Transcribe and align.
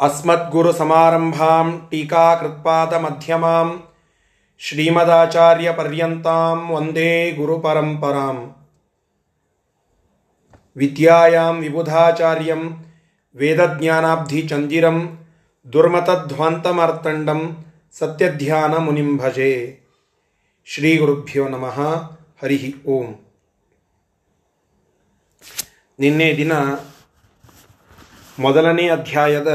अस्मद्गुरुसमारम्भां 0.00 1.66
टीकाकृत्पादमध्यमां 1.90 3.66
श्रीमदाचार्यपर्यन्तां 4.60 6.56
वन्दे 6.70 7.10
गुरुपरम्पराम् 7.38 8.42
विद्यायां 10.76 11.48
विबुधाचार्यं 11.56 12.62
वेदज्ञानाब्धिचन्दिरं 13.34 14.98
दुर्मतध्वान्तमार्तण्डं 15.66 17.42
सत्यध्यानमुनिं 17.94 19.10
भजे 19.18 19.52
ಶ್ರೀಗುರುಭ್ಯೋ 20.68 21.44
ನಮಃ 21.52 21.76
ಹರಿ 22.40 22.56
ಓಂ 22.94 23.06
ನಿನ್ನೆ 25.98 26.28
ದಿನ 26.40 26.52
ಮೊದಲನೇ 28.39 28.89
ಅಧ್ಯಾಯದ 28.89 29.51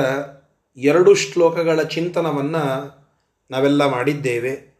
ಎರಡು 0.76 1.14
ಶ್ಲೋಕಗಳ 1.14 1.82
ಚಿಂತನವನ್ನು 1.82 2.64
ನಾವೆಲ್ಲ 3.50 3.86
ಮಾಡಿದ್ದೇವೆ. 3.86 4.78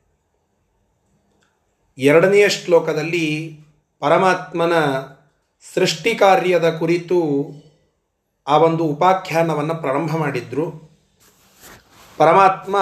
ಎರಡನೆಯ 1.98 2.48
ಶ್ಲೋಕದಲ್ಲಿ 2.48 3.60
ಪರಮಾತ್ಮನ 3.98 4.72
ಸೃಷ್ಟಿ 5.74 6.14
ಕಾರ್ಯದ 6.14 6.78
ಕುರಿತು 6.78 7.18
ಆ 8.46 8.56
ಒಂದು 8.56 8.84
ಉಪಾಖ್ಯಾನವನ್ನು 8.84 9.74
ಪ್ರಾರಂಭ 9.74 10.16
ಮಾಡಿದ್ರು. 10.16 10.96
ಪರಮಾತ್ಮ 12.16 12.76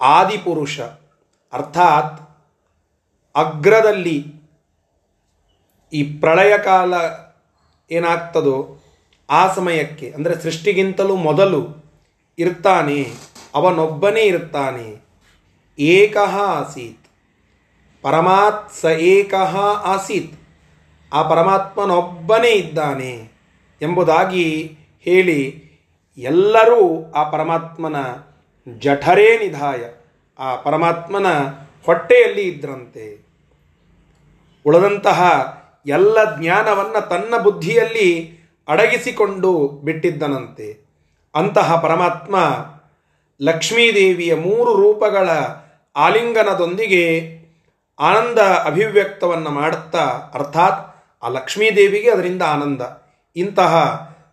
ಆದಿಪುರುಷ, 0.00 0.80
ಅರ್ಥಾತ್ 1.52 2.20
ಅಗ್ರದಲ್ಲಿ 3.36 4.26
ಈ 5.92 6.18
ಪ್ರಳಯ 6.20 6.58
ಕಾಲ 6.58 6.94
ಏನಾಗ್ತದೋ 7.90 8.82
ಆ 9.30 9.52
ಸಮಯಕ್ಕೆ, 9.54 10.10
ಅಂದರೆ 10.10 10.34
ಸೃಷ್ಟಿಗಿಂತಲೂ 10.34 11.16
ಮೊದಲು 11.16 11.60
ಇರ್ತಾನೆ, 12.38 13.12
ಅವನೊಬ್ಬನೇ 13.54 14.22
ಇರ್ತಾನೆ. 14.22 14.86
ಏಕಃ 15.78 16.36
ಆಸೀತ್. 16.38 17.06
ಪರಮಾತ್ 18.02 18.72
ಸ 18.72 18.84
ಏಕಃ 18.84 19.56
ಆಸೀತ್. 19.84 20.34
ಆ 21.12 21.22
ಪರಮಾತ್ಮನೊಬ್ಬನೇ 21.22 22.50
ಇದ್ದಾನೆ 22.50 23.30
ಎಂಬುದಾಗಿ 23.82 24.78
ಹೇಳಿ 25.00 25.40
ಎಲ್ಲರೂ 26.18 27.12
ಆ 27.12 27.30
ಪರಮಾತ್ಮನ 27.30 27.96
ಜಠರೇ 28.78 29.38
ನಿಧಾಯ. 29.38 29.82
ಆ 30.38 30.56
ಪರಮಾತ್ಮನ 30.56 31.26
ಹೊಟ್ಟೆಯಲ್ಲಿ 31.86 32.42
ಇದ್ರಂತೆ. 32.42 33.06
ಉಳಿದಂತಹ 34.66 35.20
ಎಲ್ಲ 35.86 36.40
ಜ್ಞಾನವನ್ನು 36.40 37.08
ತನ್ನ 37.08 37.42
ಬುದ್ಧಿಯಲ್ಲಿ 37.42 38.38
ಅಡಗಿಸಿಕೊಂಡು 38.68 39.68
ಬಿಟ್ಟಿದ್ದನಂತೆ. 39.84 40.84
ಅಂತಹ 41.34 41.76
ಪರಮಾತ್ಮ 41.80 42.36
ಲಕ್ಷ್ಮೀದೇವಿಯ 43.42 44.34
ಮೂರು 44.34 44.74
ರೂಪಗಳ 44.74 45.30
ಆಲಿಂಗನದೊಂದಿಗೆ 45.96 47.34
ಆನಂದ 48.00 48.38
ಅಭಿವ್ಯಕ್ತವನ್ನು 48.38 49.50
ಮಾಡುತ್ತಾ 49.50 50.30
ಅರ್ಥಾತ್ 50.34 50.96
ಆ 51.24 51.28
ಲಕ್ಷ್ಮೀದೇವಿಗೆ 51.28 52.10
ಅದರಿಂದ 52.10 52.42
ಆನಂದ. 52.42 52.80
ಇಂತಹ 53.36 53.74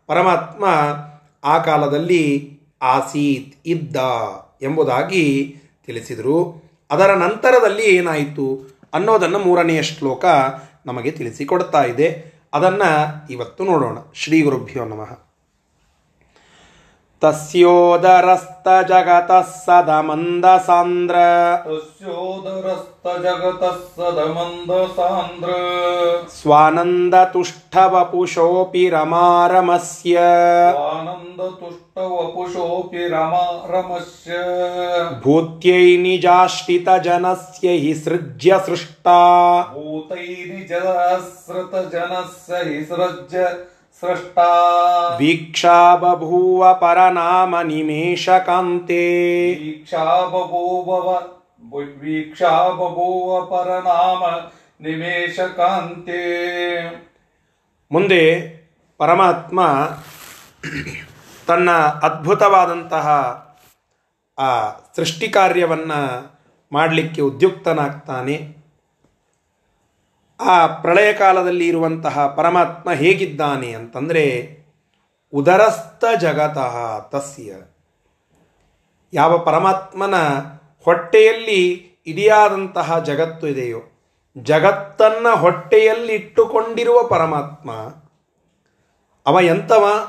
ಪರಮಾತ್ಮ 0.07 0.65
ಆ 1.43 1.57
ಕಾಲದಲ್ಲಿ 1.57 2.51
ಆಸೀತ್ 2.81 3.67
ಇದ್ದ 3.67 3.95
ಎಂಬುದಾಗಿ 4.61 5.55
ತಿಳಿಸಿದರು. 5.85 6.63
ಅದರ 6.91 7.13
ನಂತರದಲ್ಲಿ 7.13 7.83
ಏನಾಯಿತು 7.83 8.77
ಅನ್ನೋದನ್ನು 8.93 9.39
ಮೂರನೆಯ 9.39 9.81
ಶ್ಲೋಕ 9.81 10.25
ನಮಗೆ 10.85 11.11
ತಿಳಿಸಿಕೊಡ್ತಾ 11.11 11.83
ಇದೆ. 11.83 12.33
ಅದನ್ನು 12.53 13.31
ಇವತ್ತು 13.31 13.63
ನೋಡೋಣ. 13.63 13.97
ಶ್ರೀ 14.13 14.41
ಗುರುಭ್ಯೋ 14.41 14.85
ನಮಃ. 14.85 15.30
तस्योदरस्तजगतः 17.23 19.41
सदमन्दसान्द्र 19.55 21.17
तस्योदरस्तजगतः 21.65 23.75
सदमन्दसान्द्र 23.97 25.57
स्वानन्दतुष्ठवपुषोऽपि 26.37 28.81
रमारमस्य 28.93 30.23
स्वानन्दतुष्टवपुषोऽपि 30.77 33.03
रमारमस्य 33.11 34.39
भूत्यै 35.25 35.83
निजाश्रितजनस्य 36.05 37.75
हि 37.83 37.91
सृज्य 38.05 38.57
सृष्टा 38.69 39.19
भूतै 39.75 40.25
निजाश्रितजनस्य 40.53 42.63
हि 42.63 42.79
सृज्य 42.93 43.45
स्रष्टा 44.02 44.48
ವೀಕ್ಷಾ 45.20 45.76
ಬಭೂವ 45.94 46.72
ಪರನಾಮ 46.72 47.60
ನಿಮೇಶ 47.62 48.28
ಕಾಂತೆ 48.46 49.04
वीक्षा 49.60 50.04
बभूव 50.26 50.90
वीक्षा 52.02 52.52
बभूव 52.72 53.30
परनाम 53.44 54.22
निमेषकान्ते 54.80 56.22
ಮುಂದೆ 57.90 58.22
ಪರಮಾತ್ಮ 59.00 59.60
ತನ್ನ 61.48 61.70
ಅದ್ಭುತವಾದಂತಹ 62.02 63.08
ಆ 64.38 64.48
ಸೃಷ್ಟಿ 64.96 65.28
ಕಾರ್ಯವನ್ನು 65.28 66.00
ಮಾಡಲಿಕ್ಕೆ 66.72 67.20
ಉದ್ಯುಕ್ತನಾಗ್ತಾನೆ 67.22 68.36
ಆ 70.41 70.67
ಪ್ರಳಯ 70.67 71.13
ಕಾಲದಲ್ಲಿ 71.13 71.67
ಇರುವಂತಹ 71.67 72.27
ಪರಮಾತ್ಮ 72.27 72.91
ಹೇಗಿದ್ದಾನೆ 72.91 73.73
ಅಂತಂದರೆ, 73.73 74.57
ಉದರಸ್ಥ 75.33 76.03
ಜಗತಃ 76.19 76.99
ತಸ್ಯ. 76.99 77.53
ಯಾವ 79.13 79.37
ಪರಮಾತ್ಮನ 79.37 80.15
ಹೊಟ್ಟೆಯಲ್ಲಿ 80.85 81.67
ಇಡಿಯಾದಂತಹ 82.07 82.99
ಜಗತ್ತು 82.99 83.47
ಇದೆಯೋ, 83.47 83.79
ಜಗತ್ತನ್ನು 84.37 85.37
ಹೊಟ್ಟೆಯಲ್ಲಿ 85.37 86.13
ಇಟ್ಟುಕೊಂಡಿರುವ 86.13 87.03
ಪರಮಾತ್ಮ, 87.03 87.71
ಅವ 89.25 89.39
ಎಂತವ? 89.41 90.07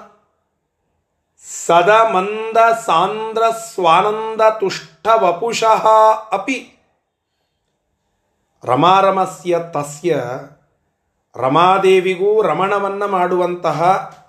ಸದಮಂದ 1.67 2.57
ಸಾಂದ್ರ 2.87 3.43
ಸ್ವಾನಂದ 3.51 4.41
ತುಷ್ಟ 4.61 5.07
ವಪುಷಃ 5.07 5.87
ಅಪಿ. 6.33 6.82
ರಮಾರಮಸ್ಯ 8.65 9.59
ತಸ್ಯ 9.71 10.17
ರಮಾದೇವಿಗೂ 11.37 12.43
ರಮಣವನ್ನು 12.43 13.09
ಮಾಡುವಂತಹ, 13.09 13.79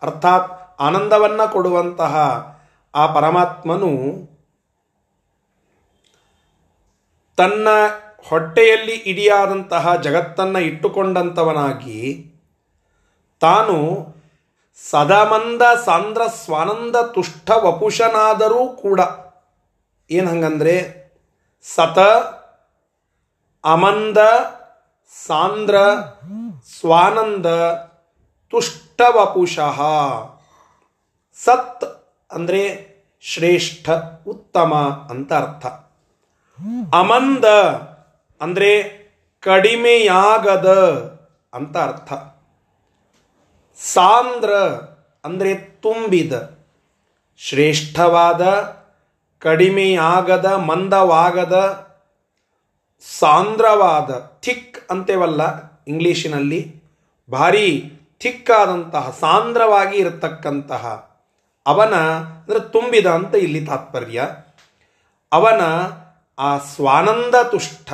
ಅರ್ಥಾತ್ 0.01 0.51
ಆನಂದವನ್ನು 0.81 1.51
ಕೊಡುವಂತಹ 1.51 2.13
ಆ 2.95 3.05
ಪರಮಾತ್ಮನು 3.13 3.91
ತನ್ನ 7.37 7.67
ಹೊಟ್ಟೆಯಲ್ಲಿ 8.29 8.95
ಇಡಿಯಾದಂತಹ 8.95 9.95
ಜಗತ್ತನ್ನು 9.95 10.59
ಇಟ್ಟುಕೊಂಡಂಥವನಾಗಿ 10.59 12.01
ತಾನು 13.41 13.77
ಸದಮಂದ 14.91 15.61
ಸಾಂದ್ರ 15.85 16.21
ಸ್ವಾನಂದ 16.27 16.95
ತುಷ್ಟ 16.95 17.49
ವಪುಷನಾದರೂ 17.49 18.67
ಕೂಡ 18.67 18.99
ಏನು 20.11 20.29
ಹಂಗಂದರೆ 20.29 20.75
ಸತ 21.63 21.99
ಅಮಂದ, 23.63 24.17
ಸಾಂದ್ರ, 25.27 25.75
ಸ್ವಾನಂದ, 26.79 27.47
ತುಷ್ಟವಪುಷಃ. 28.49 29.79
ಸತ್ 31.35 31.85
ಅಂದರೆ 32.31 32.61
ಶ್ರೇಷ್ಠ, 33.21 33.89
ಉತ್ತಮ 34.27 34.73
ಅಂತ 35.09 35.33
ಅರ್ಥ. 35.33 35.65
ಅಮಂದ 36.93 37.45
ಅಂದರೆ 38.41 38.71
ಕಡಿಮೆಯಾಗದ 39.43 40.69
ಅಂತ 41.53 41.77
ಅರ್ಥ. 41.77 42.13
ಸಾಂದ್ರ 43.77 44.53
ಅಂದರೆ 45.23 45.53
ತುಂಬಿದ, 45.55 46.33
ಶ್ರೇಷ್ಠವಾದ, 47.37 48.43
ಕಡಿಮೆಯಾಗದ, 49.41 50.45
ಮಂದವಾಗದ 50.45 51.55
ಸಾಂದ್ರವಾದ 53.03 54.09
ಥಿಕ್ 54.41 54.77
ಅಂತೇವಲ್ಲ 54.91 55.41
ಇಂಗ್ಲೀಷಿನಲ್ಲಿ 55.87 56.61
ಭಾರಿ 57.29 57.67
ಥಿಕ್ಕಾದಂತಹ, 58.21 59.05
ಸಾಂದ್ರವಾಗಿ 59.19 59.97
ಇರತಕ್ಕಂತಹ 59.97 60.83
ಅವನ, 61.65 61.95
ಅಂದರೆ 62.37 62.59
ತುಂಬಿದ 62.59 63.07
ಅಂತ 63.07 63.33
ಇಲ್ಲಿ 63.35 63.61
ತಾತ್ಪರ್ಯ. 63.65 64.19
ಅವನ 65.31 65.61
ಆ 66.37 66.57
ಸ್ವಾನಂದ 66.57 67.35
ತುಷ್ಟ, 67.43 67.89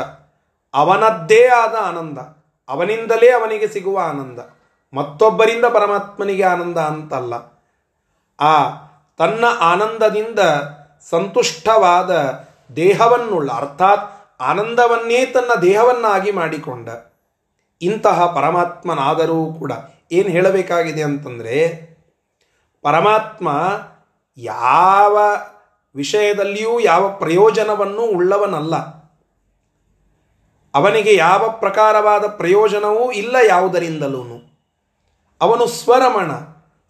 ಅವನದ್ದೇ 0.74 1.42
ಆದ 1.48 1.76
ಆನಂದ, 1.82 2.18
ಅವನಿಂದಲೇ 2.70 3.30
ಅವನಿಗೆ 3.30 3.68
ಸಿಗುವ 3.68 3.98
ಆನಂದ, 4.04 4.40
ಮತ್ತೊಬ್ಬರಿಂದ 4.94 5.66
ಪರಮಾತ್ಮನಿಗೆ 5.66 6.44
ಆನಂದ 6.44 6.78
ಅಂತಲ್ಲ. 6.78 7.34
ಆ 8.40 8.54
ತನ್ನ 9.18 9.46
ಆನಂದದಿಂದ 9.62 10.40
ಸಂತುಷ್ಟವಾದ 11.10 12.12
ದೇಹವನ್ನುಳ್ಳ, 12.76 13.50
ಅರ್ಥಾತ್ 13.52 14.08
ಆನಂದವನ್ನೇ 14.42 15.26
ತನ್ನ 15.26 15.62
ದೇಹವನ್ನಾಗಿ 15.62 16.32
ಮಾಡಿಕೊಂಡ 16.32 16.90
ಇಂತಹ 17.82 18.26
ಪರಮಾತ್ಮನಾದರೂ 18.26 19.54
ಕೂಡ 19.54 19.72
ಏನು 20.12 20.30
ಹೇಳಬೇಕಾಗಿದೆ 20.30 21.04
ಅಂತಂದರೆ, 21.04 21.90
ಪರಮಾತ್ಮ 22.82 23.50
ಯಾವ 24.38 25.38
ವಿಷಯದಲ್ಲಿಯೂ 25.96 26.80
ಯಾವ 26.80 27.10
ಪ್ರಯೋಜನವನ್ನು 27.10 28.02
ಉಳ್ಳವನಲ್ಲ. 28.02 28.76
ಅವನಿಗೆ 30.74 31.16
ಯಾವ 31.16 31.50
ಪ್ರಕಾರವಾದ 31.60 32.28
ಪ್ರಯೋಜನವೂ 32.28 33.12
ಇಲ್ಲ 33.12 33.36
ಯಾವುದರಿಂದಲೂ 33.48 34.46
ಅವನು 35.42 35.68
ಸ್ವರಮಣ, 35.68 36.32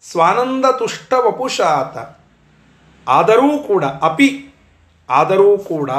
ಸ್ವಾನಂದ 0.02 0.64
ತುಷ್ಟ 0.64 1.12
ವಪುಷಾತ. 1.12 2.20
ಆದರೂ 3.08 3.58
ಕೂಡ, 3.58 3.84
ಅಪಿ, 3.84 4.54
ಆದರೂ 5.10 5.58
ಕೂಡ 5.58 5.90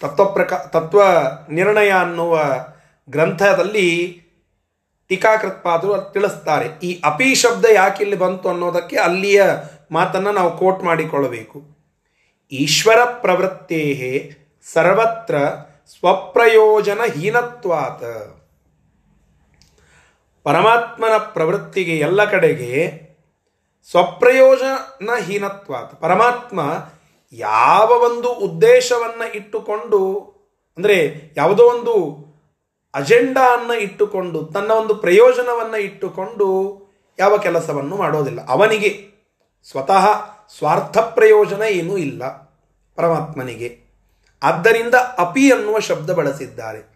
ತತ್ವಪ್ರಕ, 0.00 0.52
ತತ್ವ 0.52 1.02
ನಿರ್ಣಯ 1.50 1.90
ಅನ್ನುವ 1.90 2.40
ಗ್ರಂಥದಲ್ಲಿ 3.10 4.20
ಟೀಕಾಕೃತ್ಪಾದರು 5.08 6.12
ತಿಳಿಸ್ತಾರೆ. 6.12 6.66
ಈ 6.82 7.00
ಅಪಿ 7.04 7.34
ಶಬ್ದ 7.34 7.64
ಯಾಕೆ 7.74 8.02
ಇಲ್ಲಿ 8.02 8.18
ಬಂತು 8.18 8.48
ಅನ್ನೋದಕ್ಕೆ 8.48 8.96
ಅಲ್ಲಿಯ 8.96 9.42
ಮಾತನ್ನು 9.90 10.32
ನಾವು 10.32 10.58
ಕೋಟ್ 10.58 10.84
ಮಾಡಿಕೊಳ್ಳಬೇಕು. 10.84 11.62
ಈಶ್ವರ 12.52 13.04
ಪ್ರವೃತ್ತೇ 13.04 13.82
ಸರ್ವತ್ರ 14.72 15.34
ಸ್ವಪ್ರಯೋಜನ 15.88 17.00
ಹೀನತ್ವಾತ 17.18 18.02
ಪರಮಾತ್ಮನ 20.42 21.16
ಪ್ರವೃತ್ತಿಗೆ 21.18 21.98
ಎಲ್ಲ 21.98 22.24
ಕಡೆಗೆ 22.24 22.72
ಸ್ವಪ್ರಯೋಜನ 23.90 25.10
ಹೀನತ್ವಾತ 25.20 25.94
ಪರಮಾತ್ಮ 25.94 26.60
ಯಾವ 27.38 27.84
ಒಂದು 27.84 28.32
ಉದ್ದೇಶವನ್ನು 28.32 29.32
ಇಟ್ಟುಕೊಂಡು, 29.32 30.18
ಅಂದರೆ 30.76 31.32
ಯಾವುದೋ 31.36 31.64
ಒಂದು 31.64 32.24
ಅಜೆಂಡಾವನ್ನು 32.94 33.74
ಇಟ್ಟುಕೊಂಡು, 33.74 34.44
ತನ್ನ 34.44 34.70
ಒಂದು 34.70 34.94
ಪ್ರಯೋಜನವನ್ನು 34.94 35.76
ಇಟ್ಟುಕೊಂಡು 35.76 36.48
ಯಾವ 37.18 37.36
ಕೆಲಸವನ್ನು 37.36 37.96
ಮಾಡೋದಿಲ್ಲ. 37.96 38.46
ಅವನಿಗೆ 38.46 39.14
ಸ್ವತಃ 39.70 40.06
ಸ್ವಾರ್ಥ 40.58 40.98
ಪ್ರಯೋಜನ 40.98 41.62
ಏನೂ 41.62 41.96
ಇಲ್ಲ 41.96 42.28
ಪರಮಾತ್ಮನಿಗೆ. 42.96 43.78
ಆದ್ದರಿಂದ 44.42 44.94
ಅಪಿ 44.94 45.52
ಅನ್ನುವ 45.52 45.78
ಶಬ್ದ 45.78 46.10
ಬಳಸಿದ್ದಾರೆ. 46.10 46.94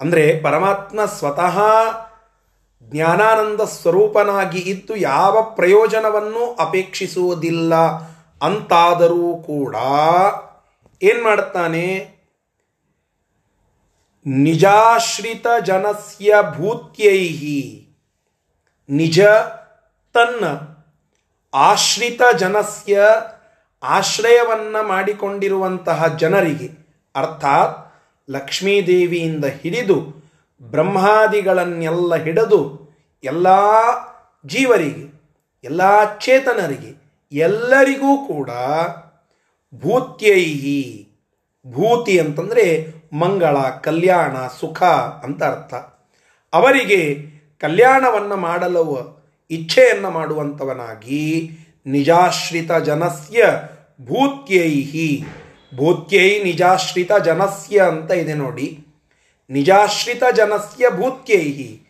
ಅಂದರೆ 0.00 0.40
ಪರಮಾತ್ಮ 0.42 1.04
ಸ್ವತಃ 1.04 1.58
ಜ್ಞಾನಾನಂದ 2.82 3.60
ಸ್ವರೂಪನಾಗಿ 3.60 4.58
ಇದ್ದು 4.58 4.96
ಯಾವ 4.96 5.42
ಪ್ರಯೋಜನವನ್ನು 5.42 6.54
ಅಪೇಕ್ಷಿಸುವುದಿಲ್ಲ. 6.54 7.74
ಅಂತಾದರೂ 8.42 9.36
ಕೂಡ 9.46 9.76
ಏನು 11.02 11.24
ಮಾಡುತ್ತಾನೆ? 11.24 12.20
ನಿಜಾಶ್ರಿತ 14.26 15.46
ಜನಸ್ಯ 15.64 16.34
ಭೂತ್ಯೈಹಿ. 16.56 17.88
ನಿಜ 18.88 19.20
ತನ್ನ 20.12 20.44
ಆಶ್ರಿತ 21.54 22.22
ಜನಸ್ಯ 22.38 23.00
ಆಶ್ರಯವನ್ನ 23.82 24.76
ಮಾಡಿಕೊಂಡಿರುವಂತಹ 24.82 26.06
ಜನರಿಗೆ, 26.06 26.70
ಅರ್ಥಾತ್ 27.14 27.94
ಲಕ್ಷ್ಮೀದೇವಿಯಿಂದ 28.30 29.44
ಹಿಡಿದು 29.44 30.30
ಬ್ರಹ್ಮಾದಿಗಳನ್ನೆಲ್ಲ 30.62 32.14
ಹಿಡಿದು 32.14 32.90
ಎಲ್ಲ 33.24 33.46
ಜೀವರಿಗೆ, 34.46 35.22
ಎಲ್ಲ 35.64 36.04
ಚೇತನರಿಗೆ 36.18 36.99
ಎಲ್ಲರಿಗೂ 37.32 38.26
ಕೂಡ 38.26 38.50
ಭೂತ್ಯೈಹಿ, 39.74 41.08
ಭೂತಿ 41.66 42.18
ಅಂತಂದರೆ 42.18 42.86
ಮಂಗಳ, 43.12 43.56
ಕಲ್ಯಾಣ, 43.56 44.36
ಸುಖ 44.60 44.82
ಅಂತ 45.22 45.42
ಅರ್ಥ. 45.42 45.74
ಅವರಿಗೆ 46.52 47.26
ಕಲ್ಯಾಣವನ್ನು 47.60 48.36
ಮಾಡಲು 48.36 49.20
ಇಚ್ಛೆಯನ್ನು 49.50 50.10
ಮಾಡುವಂಥವನಾಗಿ 50.10 51.50
ನಿಜಾಶ್ರಿತ 51.86 52.72
ಜನಸ್ಯ 52.72 53.44
ಭೂತ್ಯೈಹಿ. 54.04 55.24
ಭೂತ್ಯೈ 55.76 56.42
ನಿಜಾಶ್ರಿತ 56.42 57.12
ಜನಸ್ಯ 57.24 57.80
ಅಂತ 57.80 58.10
ಇದೆ 58.10 58.34
ನೋಡಿ. 58.34 58.86
ನಿಜಾಶ್ರಿತ 59.50 60.22
ಜನಸ್ಯ 60.36 60.90
ಭೂತ್ಯೈಹಿ. 60.90 61.82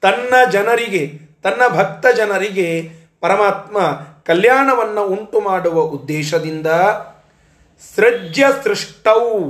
ತನ್ನ 0.00 0.50
ಜನರಿಗೆ, 0.50 1.18
ತನ್ನ 1.42 1.74
ಭಕ್ತ 1.74 2.06
ಜನರಿಗೆ 2.06 2.92
ಪರಮಾತ್ಮ 3.26 3.78
ಕಲ್ಯಾಣವನ್ನು 4.24 5.04
ಉಂಟು 5.04 5.40
ಮಾಡುವ 5.40 5.80
ಉದ್ದೇಶದಿಂದ 5.80 6.66
ಸೃಜ್ಯ 7.96 8.46
ಸೃಷ್ಟೌ. 8.64 9.40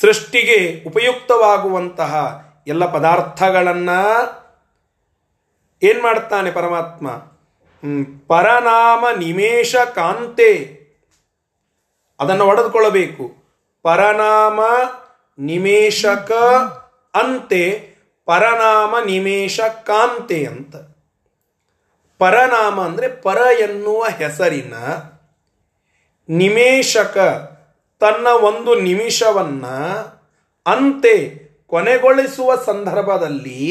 ಸೃಷ್ಟಿಗೆ 0.00 0.84
ಉಪಯುಕ್ತವಾಗುವಂತಹ 0.86 2.44
ಎಲ್ಲ 2.66 2.92
ಪದಾರ್ಥಗಳನ್ನು 2.92 4.00
ಏನು 5.82 6.02
ಮಾಡ್ತಾನೆ 6.02 6.50
ಪರಮಾತ್ಮ? 6.50 7.10
ಪರನಾಮ 8.28 9.04
ನಿಮೇಶ 9.18 9.76
ಕಾಂತೆ. 9.76 10.80
ಅದನ್ನು 12.20 12.44
ಒಡೆದುಕೊಳ್ಳಬೇಕು. 12.44 13.34
ಪರನಾಮ 13.82 14.60
ನಿಮೇಶಕ 15.38 16.32
ಅಂತೆ, 17.14 17.94
ಪರನಾಮ 18.24 18.94
ನಿಮೇಶ 19.04 19.60
ಕಾಂತೆ 19.60 20.46
ಅಂತ. 20.46 20.95
ಪರನಾಮ 22.18 22.80
ಅಂದರೆ 22.80 23.08
ಪರ 23.08 23.38
ಎನ್ನುವ 23.60 24.04
ಹೆಸರಿನ 24.04 24.74
ನಿಮೇಶಕ 26.28 27.18
ತನ್ನ 28.00 28.26
ಒಂದು 28.26 28.74
ನಿಮಿಷವನ್ನ 28.74 29.66
ಅಂತೆ 30.66 31.46
ಕೊನೆಗೊಳಿಸುವ 31.66 32.56
ಸಂದರ್ಭದಲ್ಲಿ, 32.56 33.64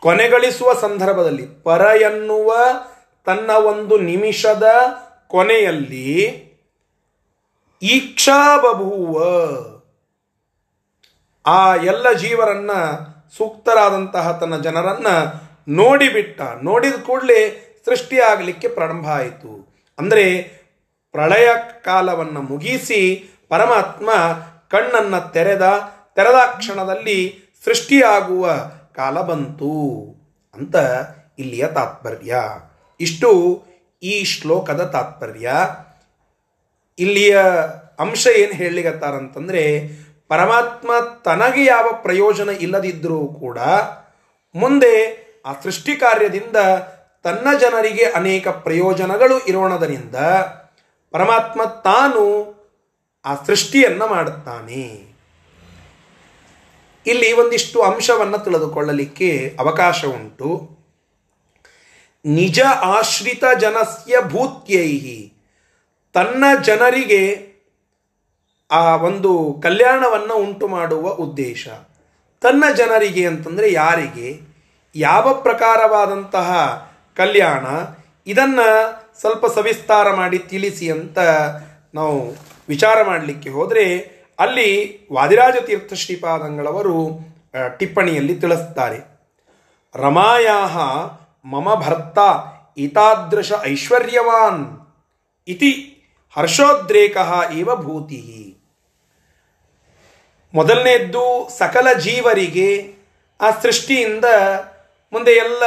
ಕೊನೆಗಳಿಸುವ 0.00 0.72
ಸಂದರ್ಭದಲ್ಲಿ, 0.72 1.46
ಪರ 1.46 1.80
ಎನ್ನುವ 1.80 2.56
ತನ್ನ 3.24 3.50
ಒಂದು 3.50 3.98
ನಿಮಿಷದ 3.98 4.66
ಕೊನೆಯಲ್ಲಿ 5.28 6.08
ಈಕ್ಷಾ 7.82 8.56
ಬಭೂವ 8.56 9.18
ಆ 11.46 11.74
ಎಲ್ಲ 11.74 12.12
ಜೀವರನ್ನ 12.12 12.70
ಸೂಕ್ತರಾದಂತಹ 13.36 14.32
ತನ್ನ 14.32 14.56
ಜನರನ್ನ 14.56 15.08
ನೋಡಿಬಿಟ್ಟ, 15.68 16.40
ನೋಡಿದ 16.40 16.94
ಕೂಡಲೇ 16.94 17.40
ಸೃಷ್ಟಿಯಾಗಲಿಕ್ಕೆ 17.84 18.68
ಪ್ರಾರಂಭ 18.68 19.08
ಆಯಿತು. 19.08 19.52
ಅಂದರೆ 19.98 20.42
ಪ್ರಳಯ 21.12 21.48
ಕಾಲವನ್ನು 21.84 22.42
ಮುಗಿಸಿ 22.42 23.28
ಪರಮಾತ್ಮ 23.48 24.10
ಕಣ್ಣನ್ನು 24.68 25.32
ತೆರೆದ 25.32 25.66
ತೆರೆದ 26.14 26.58
ಕ್ಷಣದಲ್ಲಿ 26.58 27.18
ಸೃಷ್ಟಿಯಾಗುವ 27.64 28.56
ಕಾಲ 28.94 29.20
ಬಂತು 29.20 29.74
ಅಂತ 30.54 30.76
ಇಲ್ಲಿಯ 31.38 31.66
ತಾತ್ಪರ್ಯ. 31.66 32.34
ಇಷ್ಟು 33.00 33.30
ಈ 34.02 34.24
ಶ್ಲೋಕದ 34.24 34.84
ತಾತ್ಪರ್ಯ. 34.84 35.50
ಇಲ್ಲಿಯ 36.98 37.38
ಅಂಶ 37.98 38.26
ಏನು 38.36 38.52
ಹೇಳಲಿಗತ್ತಾರಂತಂದರೆ 38.52 39.62
ಪರಮಾತ್ಮ 40.28 40.90
ತನಗೆ 41.24 41.64
ಯಾವ 41.64 41.88
ಪ್ರಯೋಜನ 42.02 42.48
ಇಲ್ಲದಿದ್ದರೂ 42.48 43.26
ಕೂಡ 43.26 43.58
ಮುಂದೆ 44.54 45.27
ಆ 45.46 45.60
ಸೃಷ್ಟಿ 45.62 45.96
ಕಾರ್ಯದಿಂದ 45.96 46.56
ತನ್ನ 47.22 47.58
ಜನರಿಗೆ 47.58 48.04
ಅನೇಕ 48.04 48.48
ಪ್ರಯೋಜನಗಳು 48.48 49.38
ಇರೋಣದರಿಂದ 49.38 50.14
ಪರಮಾತ್ಮ 51.10 51.64
ತಾನು 51.64 52.58
ಆ 53.24 53.44
ಸೃಷ್ಟಿಯನ್ನು 53.44 54.06
ಮಾಡುತ್ತಾನೆ. 54.06 55.08
ಇಲ್ಲಿ 57.06 57.32
ಒಂದಿಷ್ಟು 57.32 57.82
ಅಂಶವನ್ನು 57.82 58.38
ತಿಳಿದುಕೊಳ್ಳಲಿಕ್ಕೆ 58.38 59.56
ಅವಕಾಶ 59.60 60.04
ಉಂಟು. 60.04 60.78
ನಿಜ 62.24 62.60
ಆಶ್ರಿತ 62.80 63.44
ಜನಸ್ಯ 63.60 64.16
ಭೂತ್ಯೈಹಿ. 64.20 65.32
ತನ್ನ 66.12 66.44
ಜನರಿಗೆ 66.62 67.48
ಆ 68.70 68.96
ಒಂದು 68.96 69.60
ಕಲ್ಯಾಣವನ್ನು 69.62 70.34
ಉಂಟು 70.34 70.68
ಮಾಡುವ 70.68 71.08
ಉದ್ದೇಶ. 71.08 71.68
ತನ್ನ 72.40 72.64
ಜನರಿಗೆ 72.76 73.26
ಅಂತಂದರೆ 73.26 73.72
ಯಾರಿಗೆ? 73.72 74.57
ಯಾವ 75.06 75.26
ಪ್ರಕಾರವಾದಂತಹ 75.46 76.50
ಕಲ್ಯಾಣ, 77.16 77.66
ಇದನ್ನು 78.26 78.68
ಸ್ವಲ್ಪ 79.20 79.46
ಸವಿಸ್ತಾರ 79.46 80.06
ಮಾಡಿ 80.14 80.38
ತಿಳಿಸಿ 80.52 80.86
ಅಂತ 80.90 81.18
ನಾವು 81.94 82.18
ವಿಚಾರ 82.68 82.96
ಮಾಡಲಿಕ್ಕೆ 83.02 83.50
ಹೋದರೆ, 83.50 83.84
ಅಲ್ಲಿ 84.38 84.68
ವಾದಿರಾಜ 85.12 85.56
ತೀರ್ಥ 85.66 85.92
ಶ್ರೀಪಾದಂಗಳವರು 85.94 86.96
ಟಿಪ್ಪಣಿಯಲ್ಲಿ 87.78 88.34
ತಿಳಿಸ್ತಾರೆ. 88.34 88.98
ರಮಾಯಾಹ 89.94 90.76
ಮಮ 91.44 91.68
ಭರ್ತ 91.84 92.18
ಏತಾದೃಶ 92.78 93.52
ಐಶ್ವರ್ಯವಾನ್ 93.66 94.62
ಇತಿ 95.48 95.70
ಹರ್ಷೋದ್ರೇಕ 96.36 97.16
ಇವ 97.56 97.68
ಭೂತಿ 97.76 98.22
ಮೊದಲನೇದ್ದು 100.54 101.24
ಸಕಲ 101.58 101.88
ಜೀವರಿಗೆ 101.98 102.68
ಆ 103.40 103.48
ಸೃಷ್ಟಿಯಿಂದ 103.62 104.26
ಮುಂದೆ 105.12 105.30
ಎಲ್ಲ 105.30 105.62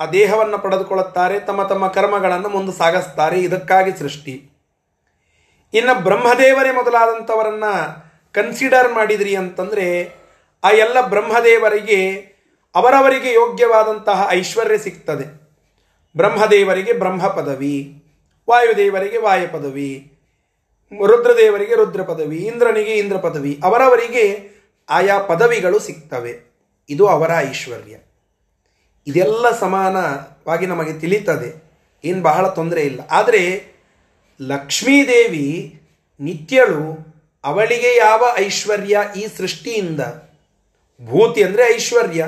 ಆ 0.00 0.06
ದೇಹವನ್ನು 0.06 0.58
ಪಡೆದುಕೊಳ್ಳುತ್ತಾರೆ, 0.58 1.40
ತಮ್ಮ 1.40 1.62
ತಮ್ಮ 1.62 1.88
ಕರ್ಮಗಳನ್ನು 1.88 2.48
ಮುಂದೆ 2.48 2.72
ಸಾಗಿಸ್ತಾರೆ 2.72 3.40
ಇದಕ್ಕಾಗಿ 3.40 3.98
ಸೃಷ್ಟಿ. 3.98 4.50
ಇನ್ನು 5.74 6.02
ಬ್ರಹ್ಮದೇವರೇ 6.02 6.70
ಮೊದಲಾದಂಥವರನ್ನು 6.70 8.04
ಕನ್ಸಿಡರ್ 8.32 8.92
ಮಾಡಿದ್ರಿ 8.92 9.36
ಅಂತಂದರೆ, 9.36 10.14
ಆ 10.64 10.70
ಎಲ್ಲ 10.70 11.00
ಬ್ರಹ್ಮದೇವರಿಗೆ 11.00 12.16
ಅವರವರಿಗೆ 12.74 13.32
ಯೋಗ್ಯವಾದಂತಹ 13.32 14.26
ಐಶ್ವರ್ಯ 14.30 14.78
ಸಿಗ್ತದೆ. 14.78 15.42
ಬ್ರಹ್ಮದೇವರಿಗೆ 16.16 16.92
ಬ್ರಹ್ಮ 16.92 17.28
ಪದವಿ, 17.28 18.04
ವಾಯುದೇವರಿಗೆ 18.50 19.18
ವಾಯು 19.18 19.52
ಪದವಿ, 19.52 20.18
ರುದ್ರದೇವರಿಗೆ 21.06 21.74
ರುದ್ರ 21.74 22.02
ಪದವಿ, 22.02 22.36
ಇಂದ್ರನಿಗೆ 22.36 22.90
ಇಂದ್ರ 22.90 23.16
ಪದವಿ, 23.16 23.60
ಅವರವರಿಗೆ 23.64 24.50
ಆಯಾ 24.90 25.18
ಪದವಿಗಳು 25.18 25.78
ಸಿಗ್ತವೆ. 25.78 26.52
ಇದು 26.90 27.06
ಅವರ 27.06 27.30
ಐಶ್ವರ್ಯ. 27.38 27.96
ಇದೆಲ್ಲ 29.06 29.58
ಸಮಾನವಾಗಿ 29.58 30.66
ನಮಗೆ 30.66 30.92
ತಿಳಿತದೆ. 30.92 31.62
ಏನು 32.04 32.22
ಬಹಳ 32.22 32.48
ತೊಂದರೆ 32.48 32.82
ಇಲ್ಲ. 32.82 33.00
ಆದರೆ 33.10 33.64
ಲಕ್ಷ್ಮೀದೇವಿ 34.40 35.80
ನಿತ್ಯಳು 36.20 37.12
ಅವಳಿಗೆ 37.44 37.96
ಯಾವ 37.96 38.24
ಐಶ್ವರ್ಯ 38.38 38.98
ಈ 39.16 39.26
ಸೃಷ್ಟಿಯಿಂದ? 39.38 40.00
ಭೂತಿ 41.04 41.42
ಅಂದರೆ 41.42 41.74
ಐಶ್ವರ್ಯ, 41.74 42.26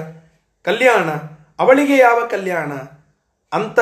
ಕಲ್ಯಾಣ. 0.63 1.09
ಅವಳಿಗೆ 1.59 1.97
ಯಾವ 1.97 2.27
ಕಲ್ಯಾಣ? 2.31 2.73
ಅಂತ 3.53 3.81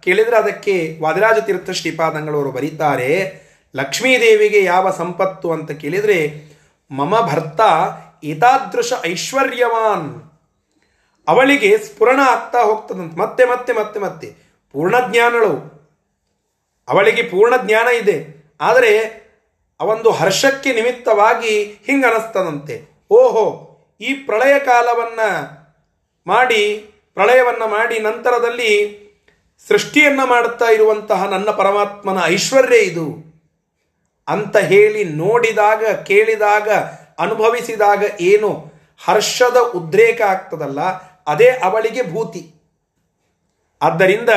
ಕೇಳಿದರೆ 0.00 0.36
ಅದಕ್ಕೆ 0.36 0.98
ವಾದಿರಾಜ 1.02 1.38
ತೀರ್ಥ 1.38 1.70
ಶ್ರೀಪಾದಂಗಳವರು 1.70 2.50
ಬರೀತಾರೆ 2.50 3.40
ಲಕ್ಷ್ಮೀದೇವಿಗೆ 3.76 4.64
ಯಾವ 4.64 4.90
ಸಂಪತ್ತು 4.90 5.52
ಅಂತ 5.52 5.70
ಕೇಳಿದರೆ, 5.70 6.44
ಮಮ 6.90 7.20
ಭರ್ತ 7.20 7.60
ಏತಾದೃಶ 8.24 8.92
ಐಶ್ವರ್ಯವಾನ್. 9.06 10.29
ಅವಳಿಗೆ 11.30 11.78
ಸ್ಫುರಣ 11.78 12.20
ಆಗ್ತಾ 12.20 12.62
ಹೋಗ್ತದಂತೆ. 12.62 13.16
ಮತ್ತೆ 13.16 13.44
ಮತ್ತೆ 13.44 13.72
ಮತ್ತೆ 13.72 14.00
ಮತ್ತೆ. 14.00 14.26
ಪೂರ್ಣ 14.72 14.94
ಜ್ಞಾನಳು. 15.10 15.80
ಅವಳಿಗೆ 16.88 17.22
ಪೂರ್ಣ 17.22 17.54
ಜ್ಞಾನ 17.66 17.88
ಇದೆ. 17.88 18.44
ಆದರೆ 18.60 19.20
ಒಂದು 19.80 20.10
ಹರ್ಷಕ್ಕೆ 20.10 20.72
ನಿಮಿತ್ತವಾಗಿ 20.72 21.64
ಹಿಂಗನಸ್ತದಂತೆ. 21.64 23.06
ಓಹೋ, 23.10 23.66
ಈ 24.00 24.14
ಪ್ರಳಯ 24.14 24.58
ಕಾಲವನ್ನು 24.58 25.60
ಮಾಡಿ, 26.26 26.78
ಪ್ರಳಯವನ್ನು 27.14 27.68
ಮಾಡಿ 27.68 27.98
ನಂತರದಲ್ಲಿ 27.98 29.00
ಸೃಷ್ಟಿಯನ್ನು 29.68 30.26
ಮಾಡುತ್ತಾ 30.26 30.64
ಇರುವಂತಹ 30.64 31.24
ನನ್ನ 31.24 31.50
ಪರಮಾತ್ಮನ 31.50 32.18
ಐಶ್ವರ್ಯ 32.24 32.76
ಇದು. 32.76 33.30
ಅಂತ 34.28 34.56
ಹೇಳಿ 34.56 35.04
ನೋಡಿದಾಗ, 35.04 35.84
ಕೇಳಿದಾಗ, 35.94 36.70
ಅನುಭವಿಸಿದಾಗ 37.18 38.04
ಏನು 38.20 38.72
ಹರ್ಷದ 39.04 39.56
ಉದ್ರೇಕ 39.56 40.22
ಆಗ್ತದಲ್ಲ. 40.22 41.09
ಅದೇ 41.26 41.48
ಅವಳಿಗೆ 41.48 42.12
ಭೂತಿ. 42.12 42.54
ಆದ್ದರಿಂದ 43.82 44.30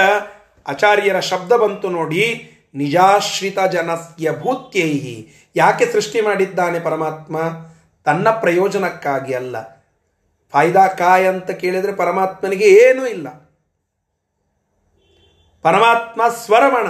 ಆಚಾರ್ಯರ 0.67 1.19
ಶಬ್ದ 1.19 1.51
ಬಂತು 1.51 1.89
ನೋಡಿ, 1.89 2.51
ನಿಜಾಶ್ರಿತ 2.75 3.59
ಜನಸ್ಯ 3.59 4.31
ಭೂತ್ಯೈಹಿ. 4.31 5.33
ಯಾಕೆ 5.55 5.85
ಸೃಷ್ಟಿ 5.85 6.21
ಮಾಡಿದ್ದಾನೆ 6.21 6.79
ಪರಮಾತ್ಮ? 6.79 7.37
ತನ್ನ 8.05 8.29
ಪ್ರಯೋಜನಕ್ಕಾಗಿ 8.29 9.33
ಅಲ್ಲ. 9.33 9.83
ಫಾಯ್ದಾ 10.51 10.87
ಕಾಯ್ 10.87 11.27
ಅಂತ 11.27 11.51
ಕೇಳಿದರೆ 11.51 11.93
ಪರಮಾತ್ಮನಿಗೆ 11.93 12.65
ಏನೂ 12.65 13.05
ಇಲ್ಲ. 13.05 13.29
ಪರಮಾತ್ಮ 15.61 16.21
ಸ್ವರಮಣ. 16.27 16.87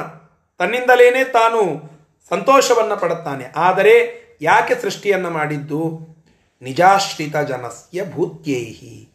ತನ್ನಿಂದಲೇನೆ 0.58 1.24
ತಾನು 1.24 1.82
ಸಂತೋಷವನ್ನು 2.30 2.98
ಪಡುತ್ತಾನೆ. 2.98 3.46
ಆದರೆ 3.56 4.24
ಯಾಕೆ 4.42 4.76
ಸೃಷ್ಟಿಯನ್ನು 4.76 5.30
ಮಾಡಿದ್ದು? 5.30 6.00
ನಿಜಾಶ್ರಿತ 6.62 7.38
ಜನಸ್ಯ 7.38 8.06
ಭೂತ್ಯೈಹಿ. 8.06 9.13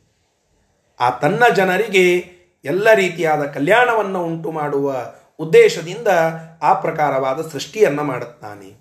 ಆ 1.00 1.10
ತನ್ನ 1.10 1.42
ಜನರಿಗೆ 1.56 2.38
ಎಲ್ಲ 2.64 2.92
ರೀತಿಯಾದ 2.92 3.44
ಕಲ್ಯಾಣವನ್ನು 3.44 4.24
ಉಂಟು 4.24 4.52
ಮಾಡುವ 4.52 5.12
ಉದ್ದೇಶದಿಂದ 5.38 6.08
ಆ 6.62 6.72
ಪ್ರಕಾರವಾದ 6.74 7.48
ಸೃಷ್ಟಿಯನ್ನು 7.48 8.04
ಮಾಡುತ್ತಾನೆ. 8.04 8.76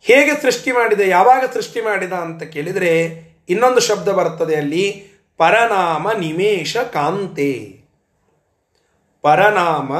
ಹೇಗೆ 0.00 0.42
ಸೃಷ್ಟಿ 0.42 0.72
ಮಾಡಿದೆ, 0.72 1.08
ಯಾವಾಗ 1.08 1.44
ಸೃಷ್ಟಿ 1.54 1.80
ಮಾಡಿದ 1.80 2.12
ಅಂತ 2.12 2.42
ಕೇಳಿದರೆ 2.42 3.22
ಇನ್ನೊಂದು 3.48 3.80
ಶಬ್ದ 3.80 4.08
ಬರ್ತದೆ 4.08 4.56
ಅಲ್ಲಿ, 4.56 5.06
ಪರನಾಮ 5.38 6.12
ನಿಮೇಶ 6.12 6.76
ಕಾಂತೆ. 6.76 7.82
ಪರನಾಮ 9.22 9.96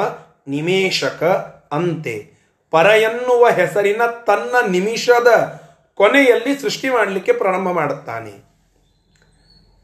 ನಿಮೇಶಕ 0.48 1.22
ಅಂತೆ. 1.72 2.32
ಪರ 2.70 2.86
ಎನ್ನುವ 2.86 3.48
ಹೆಸರಿನ 3.48 4.02
ತನ್ನ 4.26 4.70
ನಿಮಿಷದ 4.70 5.60
ಕೊನೆಯಲ್ಲಿ 5.94 6.60
ಸೃಷ್ಟಿ 6.60 6.88
ಮಾಡಲಿಕ್ಕೆ 6.88 7.32
ಪ್ರಾರಂಭ 7.32 7.68
ಮಾಡುತ್ತಾನೆ. 7.68 8.51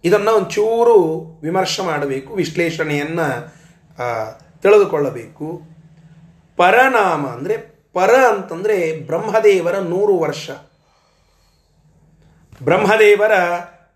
ಇದನ್ನು 0.05 0.33
ಒಂಚೂರು 0.33 0.97
ವಿಮರ್ಶೆ 1.43 1.83
ಮಾಡಬೇಕು, 1.83 2.31
ವಿಶ್ಲೇಷಣೆಯನ್ನು 2.35 3.29
ತಿಳಿದುಕೊಳ್ಳಬೇಕು. 4.63 5.49
ಪರನಾಮ 6.59 7.23
ಅಂದರೆ, 7.27 7.57
ಪರ 7.97 8.13
ಅಂತಂದರೆ 8.29 8.77
ಬ್ರಹ್ಮದೇವರ 9.07 9.77
ನೂರು 9.93 10.15
ವರ್ಷ. 10.19 10.49
ಬ್ರಹ್ಮದೇವರ 12.63 13.35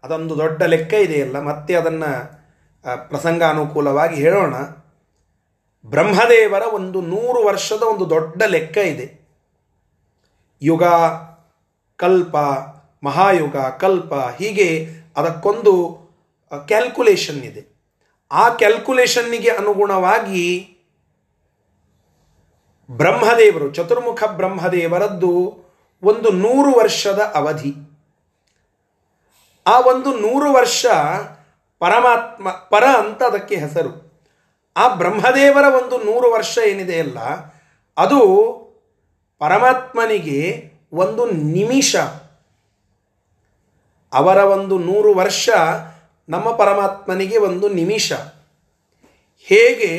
ಅದೊಂದು 0.04 0.34
ದೊಡ್ಡ 0.38 0.62
ಲೆಕ್ಕ 0.72 0.92
ಇದೆಯಲ್ಲ, 1.06 1.36
ಮತ್ತೆ 1.40 1.72
ಅದನ್ನು 1.74 2.10
ಪ್ರಸಂಗಾನುಕೂಲವಾಗಿ 3.08 4.16
ಹೇಳೋಣ. 4.24 4.54
ಬ್ರಹ್ಮದೇವರ 5.84 6.64
ಒಂದು 6.74 6.98
ನೂರು 7.02 7.40
ವರ್ಷದ 7.46 7.82
ಒಂದು 7.82 8.04
ದೊಡ್ಡ 8.10 8.42
ಲೆಕ್ಕ 8.46 8.78
ಇದೆ. 8.92 9.06
ಯುಗ, 10.62 10.84
ಕಲ್ಪ, 12.00 12.36
ಮಹಾಯುಗ, 13.02 13.56
ಕಲ್ಪ, 13.78 14.12
ಹೀಗೆ 14.38 14.68
ಅದಕ್ಕೊಂದು 15.16 15.98
ಕ್ಯಾಲ್ಕುಲೇಷನ್ 16.66 17.42
ಇದೆ. 17.42 17.72
ಆ 18.32 18.48
ಕ್ಯಾಲ್ಕುಲೇಷನ್ನಿಗೆ 18.48 19.50
ಅನುಗುಣವಾಗಿ 19.50 20.76
ಬ್ರಹ್ಮದೇವರು, 22.90 23.72
ಚತುರ್ಮುಖ 23.72 24.24
ಬ್ರಹ್ಮದೇವರದ್ದು 24.24 25.62
ಒಂದು 26.02 26.30
ನೂರು 26.30 26.78
ವರ್ಷದ 26.78 27.18
ಅವಧಿ. 27.34 27.74
ಆ 29.66 29.80
ಒಂದು 29.80 30.18
ನೂರು 30.18 30.52
ವರ್ಷ 30.52 30.86
ಪರಮಾತ್ಮ, 31.78 32.50
ಪರ 32.50 32.84
ಅಂತ 32.84 33.22
ಅದಕ್ಕೆ 33.22 33.56
ಹೆಸರು. 33.56 34.12
ಆ 34.76 34.94
ಬ್ರಹ್ಮದೇವರ 34.94 35.74
ಒಂದು 35.74 35.98
ನೂರು 35.98 36.32
ವರ್ಷ 36.32 36.58
ಏನಿದೆಯಲ್ಲ 36.66 37.18
ಅದು 37.98 38.18
ಪರಮಾತ್ಮನಿಗೆ 39.38 40.72
ಒಂದು 40.92 41.30
ನಿಮಿಷ 41.30 41.96
ಅವರ 44.12 44.36
ಒಂದು 44.36 44.78
ನೂರು 44.78 45.14
ವರ್ಷ 45.14 45.50
ನಮ್ಮ 46.28 46.50
ಪರಮಾತ್ಮನಿಗೆ 46.50 47.38
ಒಂದು 47.38 47.68
ನಿಮಿಷ. 47.68 48.12
ಹೇಗೆ 49.46 49.90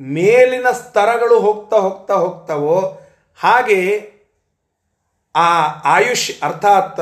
ಮೇಲಿನ 0.00 0.70
ಸ್ತರಗಳು 0.70 1.40
ಹೋಗ್ತಾ 1.40 1.76
ಹೋಗ್ತಾ 1.76 2.14
ಹೋಗ್ತಾವೋ 2.14 3.00
ಹಾಗೆ 3.40 4.10
ಆ 5.34 5.48
ಆಯುಷ್ 5.84 6.30
ಅರ್ಥಾತ್ 6.42 7.00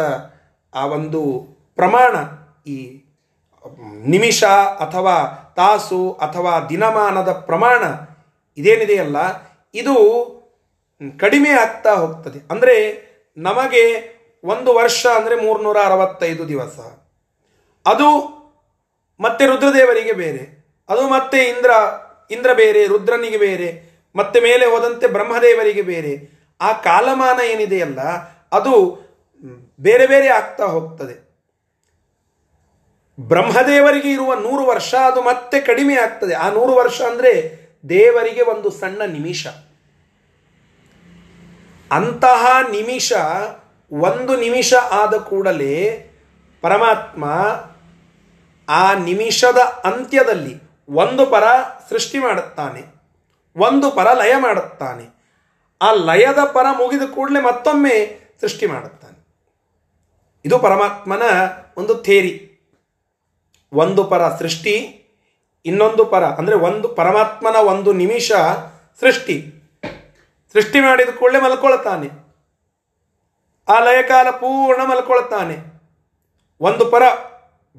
ಆ 0.74 0.86
ಒಂದು 0.86 1.22
ಪ್ರಮಾಣ 1.76 2.16
ಈ 2.66 3.02
ನಿಮಿಷ 4.06 4.44
ಅಥವಾ 4.78 5.16
ತಾಸು 5.56 6.12
ಅಥವಾ 6.12 6.60
ದಿನಮಾನದ 6.60 7.32
ಪ್ರಮಾಣ 7.32 7.82
ಇದೇನಿದೆಯಲ್ಲ 8.56 9.16
ಇದು 9.74 9.94
ಕಡಿಮೆ 11.18 11.50
ಆಗ್ತಾ 11.50 11.94
ಹೋಗ್ತದೆ. 11.94 12.38
ಅಂದರೆ 12.50 12.76
ನಮಗೆ 13.36 14.17
ಒಂದು 14.44 14.74
ವರ್ಷ 14.74 15.06
ಅಂದರೆ 15.06 15.36
ಮೂರ್ನೂರ 15.36 15.78
ಅರವತ್ತೈದು 15.84 16.48
ದಿವಸ. 16.48 16.78
ಅದು 17.86 18.08
ಮತ್ತೆ 19.20 19.46
ರುದ್ರದೇವರಿಗೆ 19.46 20.12
ಬೇರೆ. 20.12 20.42
ಅದು 20.88 21.02
ಮತ್ತೆ 21.08 21.38
ಇಂದ್ರ 21.44 21.70
ಇಂದ್ರ 22.30 22.52
ಬೇರೆ, 22.52 22.86
ರುದ್ರನಿಗೆ 22.86 23.36
ಬೇರೆ, 23.36 23.68
ಮತ್ತೆ 24.16 24.40
ಮೇಲೆ 24.40 24.66
ಹೋದಂತೆ 24.66 25.06
ಬ್ರಹ್ಮದೇವರಿಗೆ 25.06 25.82
ಬೇರೆ. 25.82 26.12
ಆ 26.60 26.72
ಕಾಲಮಾನ 26.72 27.40
ಏನಿದೆಯಲ್ಲ, 27.40 28.00
ಅದು 28.52 28.74
ಬೇರೆ 29.80 30.06
ಬೇರೆ 30.06 30.28
ಆಗ್ತಾ 30.28 30.64
ಹೋಗ್ತದೆ. 30.64 31.28
ಬ್ರಹ್ಮದೇವರಿಗೆ 33.20 34.10
ಇರುವ 34.12 34.34
ನೂರು 34.34 34.66
ವರ್ಷ 34.66 34.94
ಅದು 34.94 35.22
ಮತ್ತೆ 35.22 35.60
ಕಡಿಮೆ 35.60 35.94
ಆಗ್ತದೆ. 35.94 36.34
ಆ 36.34 36.48
ನೂರು 36.48 36.72
ವರ್ಷ 36.72 37.02
ಅಂದರೆ 37.02 37.32
ದೇವರಿಗೆ 37.88 38.42
ಒಂದು 38.42 38.70
ಸಣ್ಣ 38.70 39.02
ನಿಮಿಷ. 39.02 39.46
ಅಂತಹ 41.90 42.56
ನಿಮಿಷ 42.70 43.12
ಒಂದು 43.90 44.32
ನಿಮಿಷ 44.36 44.70
ಆದ 45.00 45.14
ಕೂಡಲೇ 45.28 45.74
ಪರಮಾತ್ಮ 46.62 47.24
ಆ 48.68 48.84
ನಿಮಿಷದ 49.08 49.60
ಅಂತ್ಯದಲ್ಲಿ 49.90 50.54
ಒಂದು 51.02 51.22
ಪರ 51.30 51.44
ಸೃಷ್ಟಿ 51.90 52.18
ಮಾಡುತ್ತಾನೆ, 52.18 52.82
ಒಂದು 53.56 53.86
ಪರ 53.96 54.08
ಲಯ 54.20 54.34
ಮಾಡುತ್ತಾನೆ. 54.46 55.04
ಆ 55.80 55.88
ಲಯದ 56.08 56.40
ಪರ 56.56 56.66
ಮುಗಿದ 56.80 57.04
ಕೂಡಲೇ 57.14 57.40
ಮತ್ತೊಮ್ಮೆ 57.40 57.96
ಸೃಷ್ಟಿ 58.40 58.66
ಮಾಡುತ್ತಾನೆ. 58.66 59.16
ಇದು 60.44 60.56
ಪರಮಾತ್ಮನ 60.66 61.24
ಒಂದು 61.76 61.94
ಥೇರಿ. 62.06 62.34
ಒಂದು 63.72 64.04
ಪರ 64.04 64.22
ಸೃಷ್ಟಿ, 64.40 64.76
ಇನ್ನೊಂದು 65.66 66.04
ಪರ, 66.12 66.24
ಅಂದರೆ 66.40 66.56
ಒಂದು 66.68 66.88
ಪರಮಾತ್ಮನ 67.00 67.56
ಒಂದು 67.72 67.92
ನಿಮಿಷ 68.02 68.30
ಸೃಷ್ಟಿ. 69.00 69.36
ಸೃಷ್ಟಿ 70.54 70.78
ಮಾಡಿದ 70.80 71.10
ಕೂಡಲೇ 71.18 71.40
ಮಲ್ಕೊಳ್ತಾನೆ. 71.44 72.08
ಆ 73.68 73.76
ಲಯಕಾಲ 73.84 74.28
ಪೂರ್ಣ 74.42 74.82
ಮಲ್ಕೊಳ್ತಾನೆ. 74.90 75.56
ಒಂದು 76.60 76.84
ಪರ 76.92 77.02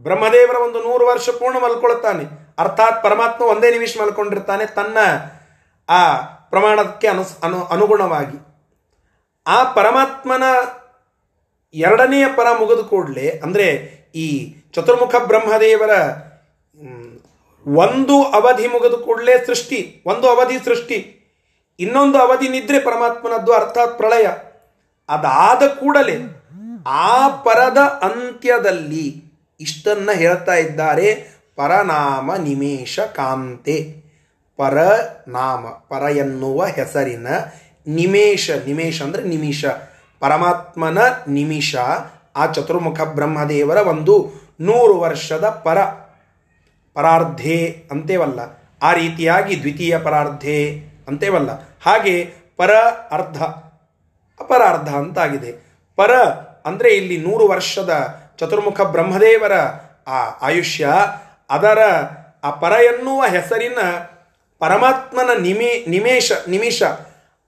ಬ್ರಹ್ಮದೇವರ 0.06 0.56
ಒಂದು 0.56 0.80
ನೂರು 0.84 1.06
ವರ್ಷ 1.08 1.30
ಪೂರ್ಣ 1.30 1.58
ಮಲ್ಕೊಳ್ತಾನೆ. 1.64 2.26
ಅರ್ಥಾತ್ 2.60 3.04
ಪರಮಾತ್ಮ 3.04 3.44
ಒಂದೇ 3.44 3.70
ನಿಮಿಷ 3.72 3.92
ಮಲ್ಕೊಂಡಿರ್ತಾನೆ 4.02 4.66
ತನ್ನ 4.66 4.98
ಆ 5.90 6.02
ಪ್ರಮಾಣಕ್ಕೆ 6.52 7.08
ಅನುಸ್ 7.08 7.34
ಅನು, 7.44 7.60
ಅನುಗುಣವಾಗಿ. 7.64 8.38
ಆ 9.48 9.58
ಪರಮಾತ್ಮನ 9.74 10.44
ಎರಡನೆಯ 11.74 12.26
ಪರ 12.36 12.48
ಮುಗಿದು 12.60 12.84
ಕೂಡಲೇ, 12.84 13.28
ಅಂದರೆ 13.44 13.68
ಈ 14.16 14.28
ಚತುರ್ಮುಖ 14.74 15.16
ಬ್ರಹ್ಮದೇವರ 15.16 15.94
ಒಂದು 17.66 18.16
ಅವಧಿ 18.38 18.68
ಮುಗಿದು 18.68 18.98
ಕೂಡಲೇ 18.98 19.36
ಸೃಷ್ಟಿ, 19.46 19.80
ಒಂದು 20.06 20.28
ಅವಧಿ 20.30 20.58
ಸೃಷ್ಟಿ. 20.60 21.00
ಇನ್ನೊಂದು 21.80 22.18
ಅವಧಿ 22.18 22.48
ನಿದ್ರೆ 22.50 22.80
ಪರಮಾತ್ಮನದ್ದು 22.80 23.52
ಅರ್ಥಾತ್ 23.54 23.98
ಪ್ರಳಯ. 23.98 24.28
ಅದಾದ 25.10 25.64
ಕೂಡಲೇ 25.80 26.18
ಆ 26.88 27.28
ಪರದ 27.46 27.80
ಅಂತ್ಯದಲ್ಲಿ 28.08 29.06
ಇಷ್ಟನ್ನ 29.60 30.10
ಹೇಳ್ತಾ 30.22 30.56
ಇದ್ದಾರೆ, 30.56 31.08
ಪರನಾಮ 31.56 32.36
ನಿಮೇಶ 32.44 33.00
ಕಾಂತೆ. 33.16 33.78
ಪರನಾಮ 34.60 35.64
ಪರ 35.90 36.04
ಎನ್ನುವ 36.18 36.66
ಹೆಸರಿನ 36.78 37.28
ನಿಮೇಶ 37.88 38.50
ನಿಮೇಶ 38.66 38.98
ಅಂದರೆ 39.02 39.24
ನಿಮಿಷ. 39.24 39.66
ಪರಮಾತ್ಮನ 40.22 41.00
ನಿಮಿಷ, 41.28 41.76
ಆ 42.36 42.46
ಚತುರ್ಮುಖ 42.56 43.00
ಬ್ರಹ್ಮದೇವರ 43.18 43.80
ಒಂದು 43.94 44.16
ನೂರು 44.62 44.96
ವರ್ಷದ 45.00 45.46
ಪರ. 45.66 45.80
ಪರಾರ್ಧೆ 46.96 47.60
ಅಂತೇವಲ್ಲ, 47.92 48.40
ಆ 48.82 48.90
ರೀತಿಯಾಗಿ 48.94 49.56
ದ್ವಿತೀಯ 49.62 49.94
ಪರಾರ್ಧೆ 50.00 50.60
ಅಂತೇವಲ್ಲ. 51.08 51.52
ಹಾಗೆ 51.86 52.16
ಪರ 52.58 52.72
ಅರ್ಧ 53.12 53.40
ಅಪರಾರ್ಧ 54.40 54.90
ಅಂತಾಗಿದೆ. 55.02 55.52
ಪರ 55.98 56.12
ಅಂದರೆ 56.70 56.90
ಇಲ್ಲಿ 57.00 57.18
ನೂರು 57.18 57.46
ವರ್ಷದ 57.48 57.94
ಚತುರ್ಮುಖ 58.40 58.82
ಬ್ರಹ್ಮದೇವರ 58.94 59.56
ಆ 60.08 60.20
ಆಯುಷ್ಯ, 60.42 60.88
ಅದರ 61.50 61.80
ಆ 62.44 62.50
ಪರ 62.62 62.74
ಎನ್ನುವ 62.84 63.22
ಹೆಸರಿನ 63.36 63.80
ಪರಮಾತ್ಮನ 64.62 65.32
ನಿಮಿ 65.40 65.72
ನಿಮೇಶ 65.88 66.32
ನಿಮಿಷ. 66.48 66.80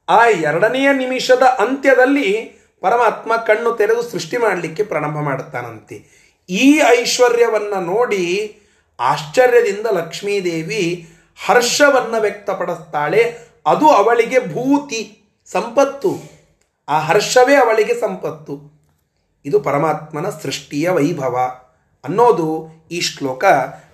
ಆ 0.07 0.19
ಎರಡನೆಯ 0.49 0.89
ನಿಮಿಷದ 0.93 1.45
ಅಂತ್ಯದಲ್ಲಿ 1.63 2.29
ಪರಮಾತ್ಮ 2.83 3.31
ಕಣ್ಣು 3.47 3.71
ತೆರೆದು 3.79 4.03
ಸೃಷ್ಟಿ 4.03 4.37
ಮಾಡಲಿಕ್ಕೆ 4.37 4.83
ಪ್ರಾರಂಭ 4.83 5.19
ಮಾಡುತ್ತಾನಂತೆ. 5.19 5.97
ಈ 6.49 6.67
ಐಶ್ವರ್ಯವನ್ನು 6.99 7.79
ನೋಡಿ 7.93 8.23
ಆಶ್ಚರ್ಯದಿಂದ 8.99 9.87
ಲಕ್ಷ್ಮೀದೇವಿ 9.91 10.83
ಹರ್ಷವನ್ನು 11.45 12.17
ವ್ಯಕ್ತಪಡಿಸ್ತಾಳೆ. 12.21 13.21
ಅದು 13.65 13.87
ಅವಳಿಗೆ 13.89 14.39
ಭೂತಿ, 14.53 15.01
ಸಂಪತ್ತು. 15.51 16.11
ಆ 16.91 16.99
ಹರ್ಷವೇ 16.99 17.55
ಅವಳಿಗೆ 17.55 17.93
ಸಂಪತ್ತು. 17.93 18.53
ಇದು 19.45 19.59
ಪರಮಾತ್ಮನ 19.59 20.29
ಸೃಷ್ಟಿಯ 20.29 20.89
ವೈಭವ. 20.89 21.35
ಅನ್ನೋದು 22.03 22.47
ಈ 22.91 23.01
ಶ್ಲೋಕ 23.01 23.45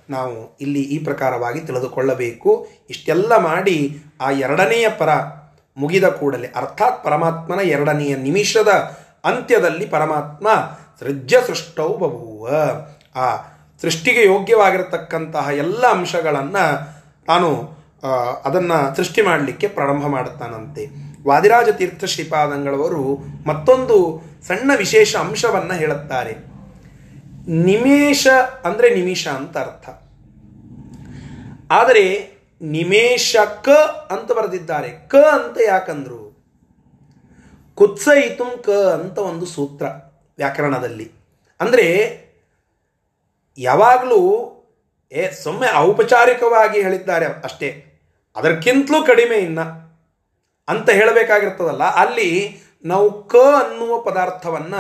ನಾವು 0.09 0.57
ಇಲ್ಲಿ 0.61 0.81
ಈ 0.81 0.97
ಪ್ರಕಾರವಾಗಿ 1.03 1.59
ತಿಳಿದುಕೊಳ್ಳಬೇಕು. 1.59 2.67
ಇಷ್ಟೆಲ್ಲ 2.89 3.37
ಮಾಡಿ 3.37 3.77
ಆ 4.21 4.31
ಎರಡನೆಯ 4.31 4.89
ಪರ 4.89 5.09
ಮುಗಿದ 5.77 6.07
ಕೂಡಲೇ, 6.09 6.47
ಅರ್ಥಾತ್ 6.55 7.03
ಪರಮಾತ್ಮನ 7.03 7.59
ಎರಡನೆಯ 7.59 8.15
ನಿಮಿಷದ 8.15 8.67
ಅಂತ್ಯದಲ್ಲಿ 9.25 9.85
ಪರಮಾತ್ಮ 9.85 10.47
ಸೃಜ್ಯ 10.99 11.37
ಸೃಷ್ಟೌ 11.47 11.89
ಬಭೂವ. 11.97 12.49
ಆ 13.15 13.25
ಸೃಷ್ಟಿಗೆ 13.81 14.25
ಯೋಗ್ಯವಾಗಿರತಕ್ಕಂತಹ 14.25 15.47
ಎಲ್ಲ 15.53 15.87
ಅಂಶಗಳನ್ನು 15.87 16.65
ತಾನು 17.25 17.49
ಅದನ್ನು 18.45 18.95
ಸೃಷ್ಟಿ 18.95 19.21
ಮಾಡಲಿಕ್ಕೆ 19.21 19.67
ಪ್ರಾರಂಭ 19.67 20.05
ಮಾಡುತ್ತಾನಂತೆ. 20.07 20.85
ವಾದಿರಾಜ 21.25 21.69
ತೀರ್ಥ 21.69 22.05
ಶ್ರೀಪಾದಂಗಳವರು 22.05 23.17
ಮತ್ತೊಂದು 23.47 24.21
ಸಣ್ಣ 24.47 24.71
ವಿಶೇಷ 24.77 25.15
ಅಂಶವನ್ನು 25.15 25.73
ಹೇಳುತ್ತಾರೆ. 25.73 26.35
ನಿಮೇಶ 27.47 28.27
ಅಂದರೆ 28.63 28.95
ನಿಮಿಷ 28.95 29.27
ಅಂತ 29.27 29.57
ಅರ್ಥ. 29.57 29.89
ಆದರೆ 31.71 32.37
ನಿಮೇಶ 32.61 33.35
ಕ 33.63 33.69
ಅಂತ 34.11 34.31
ಬರೆದಿದ್ದಾರೆ. 34.31 35.07
ಕ 35.07 35.15
ಅಂತ 35.15 35.57
ಯಾಕಂದ್ರು? 35.67 36.27
ಕುತ್ಸ 37.75 38.07
ಇತುಂ 38.25 38.63
ಕ 38.63 38.69
ಅಂತ 38.69 39.17
ಒಂದು 39.17 39.45
ಸೂತ್ರ 39.45 39.85
ವ್ಯಾಕರಣದಲ್ಲಿ. 40.37 41.11
ಅಂದರೆ 41.61 41.87
ಯಾವಾಗಲೂ, 43.57 44.53
ಏ, 45.11 45.29
ಸೊಮ್ಮೆ 45.29 45.75
ಔಪಚಾರಿಕವಾಗಿ 45.75 46.81
ಹೇಳಿದ್ದಾರೆ 46.81 47.25
ಅಷ್ಟೇ. 47.25 47.83
ಅದಕ್ಕಿಂತಲೂ 48.35 49.05
ಕಡಿಮೆ 49.05 49.37
ಇನ್ನ. 49.37 49.86
ಅಂತ 50.67 50.89
ಹೇಳಬೇಕಾಗಿರ್ತದಲ್ಲ, 50.89 51.83
ಅಲ್ಲಿ 51.83 52.59
ನಾವು 52.85 53.23
ಕ 53.23 53.35
ಅನ್ನುವ 53.35 54.01
ಪದಾರ್ಥವನ್ನ, 54.01 54.75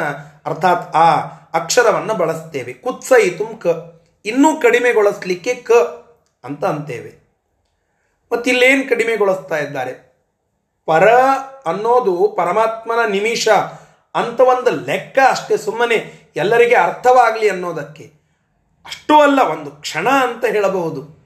ಅರ್ಥಾತ್ 0.45 0.95
ಆ 0.95 1.15
ಅಕ್ಷರವನ್ನು 1.53 2.13
ಬಳಸ್ತೇವೆ. 2.13 2.73
ಕುತ್ಸಯಿತು 2.73 3.45
ಕ. 3.45 3.67
ಇನ್ನೂ 4.25 4.59
ಕಡಿಮೆಗೊಳಿಸ್ಲಿಕ್ಕೆ 4.59 5.55
ಕ 5.55 5.71
ಅಂತ 6.43 6.65
ಅಂತೇವೆ. 6.65 7.27
ಮತ್ತಿಲ್ಲೇನು 8.33 8.89
ಕಡಿಮೆಗೊಳಿಸ್ತಾ 8.89 9.57
ಇದ್ದಾರೆ? 9.57 10.07
ಪರ 10.85 11.07
ಅನ್ನೋದು 11.65 12.33
ಪರಮಾತ್ಮನ 12.37 13.11
ನಿಮಿಷ 13.11 13.49
ಅಂತ 14.15 14.39
ಒಂದು 14.39 14.85
ಲೆಕ್ಕ 14.85 15.19
ಅಷ್ಟೇ, 15.29 15.57
ಸುಮ್ಮನೆ 15.57 16.13
ಎಲ್ಲರಿಗೆ 16.35 16.75
ಅರ್ಥವಾಗಲಿ 16.75 17.49
ಅನ್ನೋದಕ್ಕೆ. 17.49 18.11
ಅಷ್ಟೂ 18.85 19.21
ಅಲ್ಲ, 19.21 19.41
ಒಂದು 19.41 19.71
ಕ್ಷಣ 19.71 20.09
ಅಂತ 20.09 20.45
ಹೇಳಬಹುದು. 20.45 21.17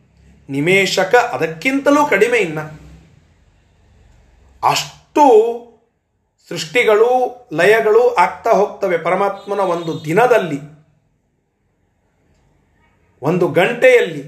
ನಿಮೇಶಕ 0.50 1.16
ಅದಕ್ಕಿಂತಲೂ 1.16 2.06
ಕಡಿಮೆ 2.06 2.38
ಇನ್ನ. 2.38 2.60
ಅಷ್ಟು 4.64 5.26
ಸೃಷ್ಟಿಗಳು, 6.50 7.10
ಲಯಗಳು 7.54 8.16
ಆಗ್ತಾ 8.16 8.52
ಹೋಗ್ತವೆ. 8.52 8.98
ಪರಮಾತ್ಮನ 8.98 9.60
ಒಂದು 9.60 10.06
ದಿನದಲ್ಲಿ, 10.06 10.60
ಒಂದು 13.22 13.48
ಗಂಟೆಯಲ್ಲಿ 13.48 14.24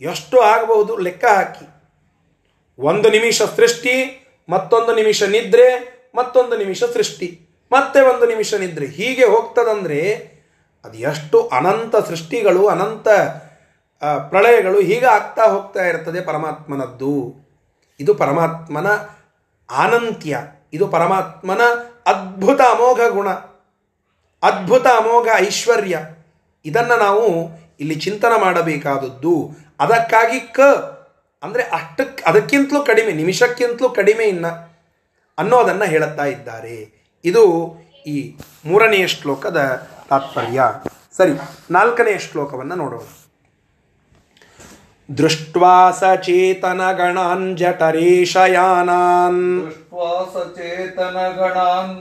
ಎಷ್ಟು 0.00 0.40
ಆಗಬಹುದು 0.40 0.96
ಲೆಕ್ಕ 0.96 1.24
ಹಾಕಿ. 1.24 1.66
ಒಂದು 2.78 3.08
ನಿಮಿಷ 3.10 3.42
ಸೃಷ್ಟಿ, 3.42 3.94
ಮತ್ತೊಂದು 4.48 4.94
ನಿಮಿಷ 4.94 5.22
ನಿದ್ರೆ, 5.22 5.68
ಮತ್ತೊಂದು 6.14 6.56
ನಿಮಿಷ 6.56 6.84
ಸೃಷ್ಟಿ. 6.84 7.28
ಮತ್ತೆ 7.72 8.00
ಒಂದು 8.00 8.26
ನಿಮಿಷ 8.26 8.54
ನಿದ್ರೆ. 8.54 8.86
ಹೀಗೆ 8.86 9.24
ಹೋಗ್ತದಂದ್ರೆ 9.24 10.00
ಅದು 10.84 10.98
ಎಷ್ಟು 10.98 11.38
ಅನಂತ 11.48 11.96
ಸೃಷ್ಟಿಗಳು, 11.96 12.66
ಅನಂತ 12.66 13.08
ಪ್ರಳಯಗಳು 14.28 14.80
ಹೀಗೆ 14.80 15.06
ಆಗ್ತಾ 15.06 15.44
ಹೋಗ್ತಾ 15.44 15.82
ಇರ್ತದೆ 15.86 16.20
ಪರಮಾತ್ಮನದ್ದು. 16.20 17.12
ಇದು 18.00 18.14
ಪರಮಾತ್ಮನ 18.14 18.86
ಆನಂತ್ಯ. 19.70 20.38
ಇದು 20.72 20.88
ಪರಮಾತ್ಮನ 20.88 21.60
ಅದ್ಭುತ 22.06 22.60
ಅಮೋಘ 22.60 23.00
ಗುಣ. 23.00 23.28
ಅದ್ಭುತ 24.42 24.86
ಅಮೋಘ 24.86 25.28
ಐಶ್ವರ್ಯ. 25.36 25.98
ಇದನ್ನು 26.64 26.96
ನಾವು 26.96 27.48
ಇಲ್ಲಿ 27.80 27.94
ಚಿಂತನೆ 27.94 28.40
ಮಾಡಬೇಕಾದದ್ದು. 28.40 29.50
ಅದಕ್ಕಾಗಿ 29.80 30.40
ಕ 30.40 30.60
ಅಂದರೆ 31.42 31.62
ಅಷ್ಟಕ್ಕೆ 31.62 32.24
ಅದಕ್ಕಿಂತಲೂ 32.24 32.84
ಕಡಿಮೆ, 32.84 33.12
ನಿಮಿಷಕ್ಕಿಂತಲೂ 33.12 33.88
ಕಡಿಮೆ 33.88 34.24
ಇನ್ನ 34.24 34.46
ಅನ್ನೋದನ್ನು 35.38 35.84
ಹೇಳುತ್ತಾ 35.84 36.24
ಇದ್ದಾರೆ. 36.24 37.04
ಇದು 37.24 37.74
ಈ 38.06 38.36
ಮೂರನೆಯ 38.64 39.06
ಶ್ಲೋಕದ 39.06 39.88
ತಾತ್ಪರ್ಯ. 40.08 40.60
ಸರಿ, 41.16 41.32
ನಾಲ್ಕನೆಯ 41.70 42.18
ಶ್ಲೋಕವನ್ನು 42.18 42.74
ನೋಡೋಣ. 42.74 43.17
दृष्ट्वा 45.16 45.74
सचेतनगणान् 45.98 47.44
जठरेशयानान् 47.56 49.38
दृष्ट्वा 49.60 50.08
सचेतनगणान् 50.34 51.94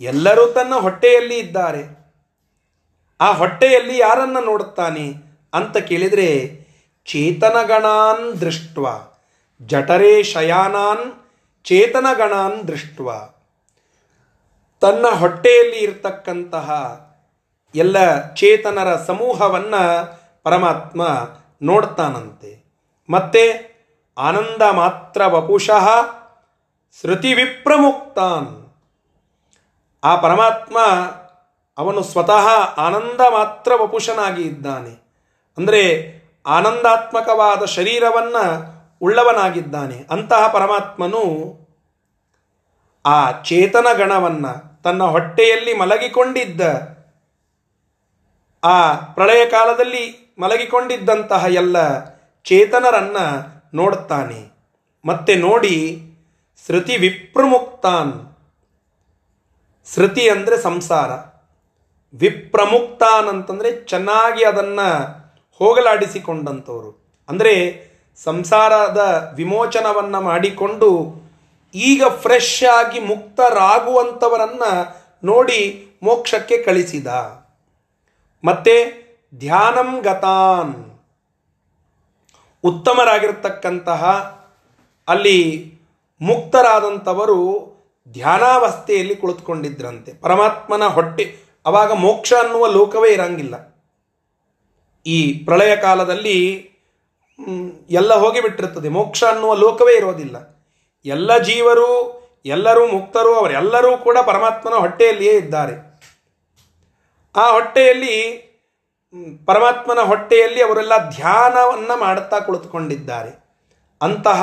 ಎಲ್ಲರೂ 0.00 0.46
ತನ್ನ 0.46 0.74
ಹೊಟ್ಟೆಯಲ್ಲಿ 0.74 1.38
ಇದ್ದಾರೆ. 1.38 2.12
ಆ 3.20 3.32
ಹೊಟ್ಟೆಯಲ್ಲಿ 3.32 3.98
ಯಾರನ್ನು 3.98 4.44
ನೋಡುತ್ತಾನೆ 4.44 5.12
ಅಂತ 5.54 5.76
ಕೇಳಿದರೆ, 5.76 6.62
ಚೇತನಗಣಾನ್ 7.06 8.40
ದೃಷ್ಟ 8.40 8.78
ಜಠರೇ 9.66 10.22
ಶಯಾನಾನ್ 10.22 11.12
ಚೇತನಗಣಾನ್ 11.64 12.68
ದೃಷ್ಟ 12.68 13.00
ತನ್ನ 14.80 15.06
ಹೊಟ್ಟೆಯಲ್ಲಿ 15.08 15.78
ಇರತಕ್ಕಂತಹ 15.78 16.70
ಎಲ್ಲ 17.74 18.28
ಚೇತನರ 18.34 18.96
ಸಮೂಹವನ್ನು 18.96 20.22
ಪರಮಾತ್ಮ 20.42 21.08
ನೋಡ್ತಾನಂತೆ. 21.62 22.64
ಮತ್ತೆ 23.10 23.72
ಆನಂದ 24.18 24.62
ಮಾತ್ರ 24.62 25.26
ವಪುಷಃ 25.26 25.88
ಶ್ರುತಿ 27.00 27.34
ವಿಪ್ರಮುಕ್ತಾನ್. 27.34 28.72
ಆ 30.04 30.16
ಪರಮಾತ್ಮ 30.16 30.78
ಅವನು 31.78 32.02
ಸ್ವತಃ 32.02 32.46
ಆನಂದ 32.78 33.20
ಮಾತ್ರ 33.20 33.72
ವಪುಷನಾಗಿ 33.74 34.42
ಇದ್ದಾನೆ. 34.42 35.02
ಅಂದರೆ 35.58 35.82
ಆನಂದಾತ್ಮಕವಾದ 36.46 37.64
ಶರೀರವನ್ನು 37.64 38.44
ಉಳ್ಳವನಾಗಿದ್ದಾನೆ. 39.00 40.06
ಅಂತಹ 40.10 40.52
ಪರಮಾತ್ಮನು 40.52 41.22
ಆ 43.06 43.30
ಚೇತನ 43.30 43.86
ಗಣವನ್ನು 43.92 44.82
ತನ್ನ 44.82 45.02
ಹೊಟ್ಟೆಯಲ್ಲಿ 45.02 45.74
ಮಲಗಿಕೊಂಡಿದ್ದ, 45.74 46.60
ಆ 48.64 48.92
ಪ್ರಳಯ 48.92 49.46
ಕಾಲದಲ್ಲಿ 49.46 50.34
ಮಲಗಿಕೊಂಡಿದ್ದಂತಹ 50.38 51.44
ಎಲ್ಲ 51.48 52.04
ಚೇತನರನ್ನು 52.44 53.24
ನೋಡುತ್ತಾನೆ 53.74 54.52
ಮತ್ತೆ 55.04 55.34
ನೋಡಿ 55.34 56.08
ಶ್ರುತಿ 56.66 56.96
ವಿಪ್ರಮುಕ್ತಾನ್. 56.96 58.36
ಶ್ರುತಿ 59.94 60.28
ಅಂದರೆ 60.28 60.62
ಸಂಸಾರ. 60.62 61.10
ವಿಪ್ರಮುಕ್ತಾನ್ 62.14 63.28
ಅಂತಂದರೆ 63.28 63.84
ಚೆನ್ನಾಗಿ 63.84 64.44
ಅದನ್ನು 64.44 64.88
ಹೋಗಲಾಡಿಸಿಕೊಂಡಂಥವರು 65.58 67.14
ಅಂದರೆ 67.28 67.54
ಸಂಸಾರದ 68.16 69.32
ವಿಮೋಚನವನ್ನು 69.34 70.20
ಮಾಡಿಕೊಂಡು 70.20 70.90
ಈಗ 71.74 72.04
ಫ್ರೆಶ್ 72.04 72.64
ಆಗಿ 72.64 73.00
ಮುಕ್ತರಾಗುವಂಥವರನ್ನು 73.00 74.70
ನೋಡಿ 75.24 75.88
ಮೋಕ್ಷಕ್ಕೆ 76.02 76.62
ಕಳಿಸಿದ. 76.62 77.06
ಮತ್ತೆ 78.44 78.74
ಧ್ಯಾನಂ 79.38 80.00
ಗತಾನ್. 80.00 80.74
ಉತ್ತಮರಾಗಿರ್ತಕ್ಕಂತಹ 82.64 84.04
ಅಲ್ಲಿ 85.08 85.71
ಮುಕ್ತರಾದಂಥವರು 86.22 87.38
ಧ್ಯಾನಾವಸ್ಥೆಯಲ್ಲಿ 88.08 89.16
ಕುಳಿತುಕೊಂಡಿದ್ರಂತೆ. 89.16 90.12
ಪರಮಾತ್ಮನ 90.12 90.82
ಹೊಟ್ಟೆ, 90.86 91.36
ಅವಾಗ 91.66 91.92
ಮೋಕ್ಷ 91.92 92.32
ಅನ್ನುವ 92.32 92.66
ಲೋಕವೇ 92.66 93.12
ಇರಂಗಿಲ್ಲ. 93.12 93.54
ಈ 95.06 95.44
ಪ್ರಳಯ 95.44 95.76
ಕಾಲದಲ್ಲಿ 95.76 96.70
ಎಲ್ಲ 97.90 98.14
ಹೋಗಿಬಿಟ್ಟಿರ್ತದೆ 98.14 98.88
ಮೋಕ್ಷ 98.88 99.24
ಅನ್ನುವ 99.24 99.54
ಲೋಕವೇ 99.54 99.96
ಇರೋದಿಲ್ಲ. 99.96 100.36
ಎಲ್ಲ 101.04 101.38
ಜೀವರು, 101.38 102.22
ಎಲ್ಲರೂ 102.46 102.86
ಮುಕ್ತರು, 102.86 103.34
ಅವರೆಲ್ಲರೂ 103.34 103.96
ಕೂಡ 103.96 104.18
ಪರಮಾತ್ಮನ 104.26 104.72
ಹೊಟ್ಟೆಯಲ್ಲಿಯೇ 104.72 105.36
ಇದ್ದಾರೆ. 105.36 105.74
ಆ 107.36 107.52
ಹೊಟ್ಟೆಯಲ್ಲಿ 107.52 108.16
ಪರಮಾತ್ಮನ 109.44 109.98
ಹೊಟ್ಟೆಯಲ್ಲಿ 109.98 110.62
ಅವರೆಲ್ಲ 110.62 111.10
ಧ್ಯಾನವನ್ನು 111.10 112.00
ಮಾಡುತ್ತಾ 112.00 112.38
ಕುಳಿತುಕೊಂಡಿದ್ದಾರೆ. 112.38 113.44
ಅಂತಹ 114.02 114.42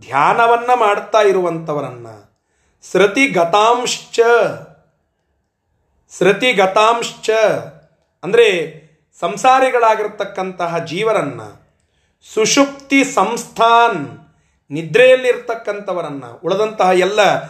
ಧ್ಯಾನವನ್ನ 0.00 0.70
ಮಾಡ್ತಾ 0.74 1.20
ಇರುವಂಥವರನ್ನು 1.20 2.36
ಸೃತಿ 2.92 3.28
ಗತಾಂಶ್ಚ 3.28 4.20
ಸೃತಿ 6.18 6.52
ಗತಾಂಶ್ಚ 6.52 7.30
ಅಂದರೆ 8.24 8.86
ಸಂಸಾರಿಗಳಾಗಿರ್ತಕ್ಕಂತಹ 9.20 10.78
ಜೀವರನ್ನ. 10.78 11.40
ಸುಷುಪ್ತಿ 12.34 13.04
ಸಂಸ್ಥಾನ್. 13.04 14.18
ನಿದ್ರೆಯಲ್ಲಿರ್ತಕ್ಕಂಥವರನ್ನು. 14.70 16.40
ಉಳಿದಂತಹ 16.44 16.90
ಎಲ್ಲ 16.90 17.42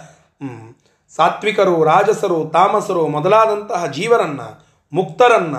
ಸಾತ್ವಿಕರು, 1.16 1.84
ರಾಜಸರು, 1.84 2.50
ತಾಮಸರು 2.52 3.06
ಮೊದಲಾದಂತಹ 3.06 3.86
ಜೀವರನ್ನ, 3.86 4.40
ಮುಕ್ತರನ್ನ. 4.92 5.56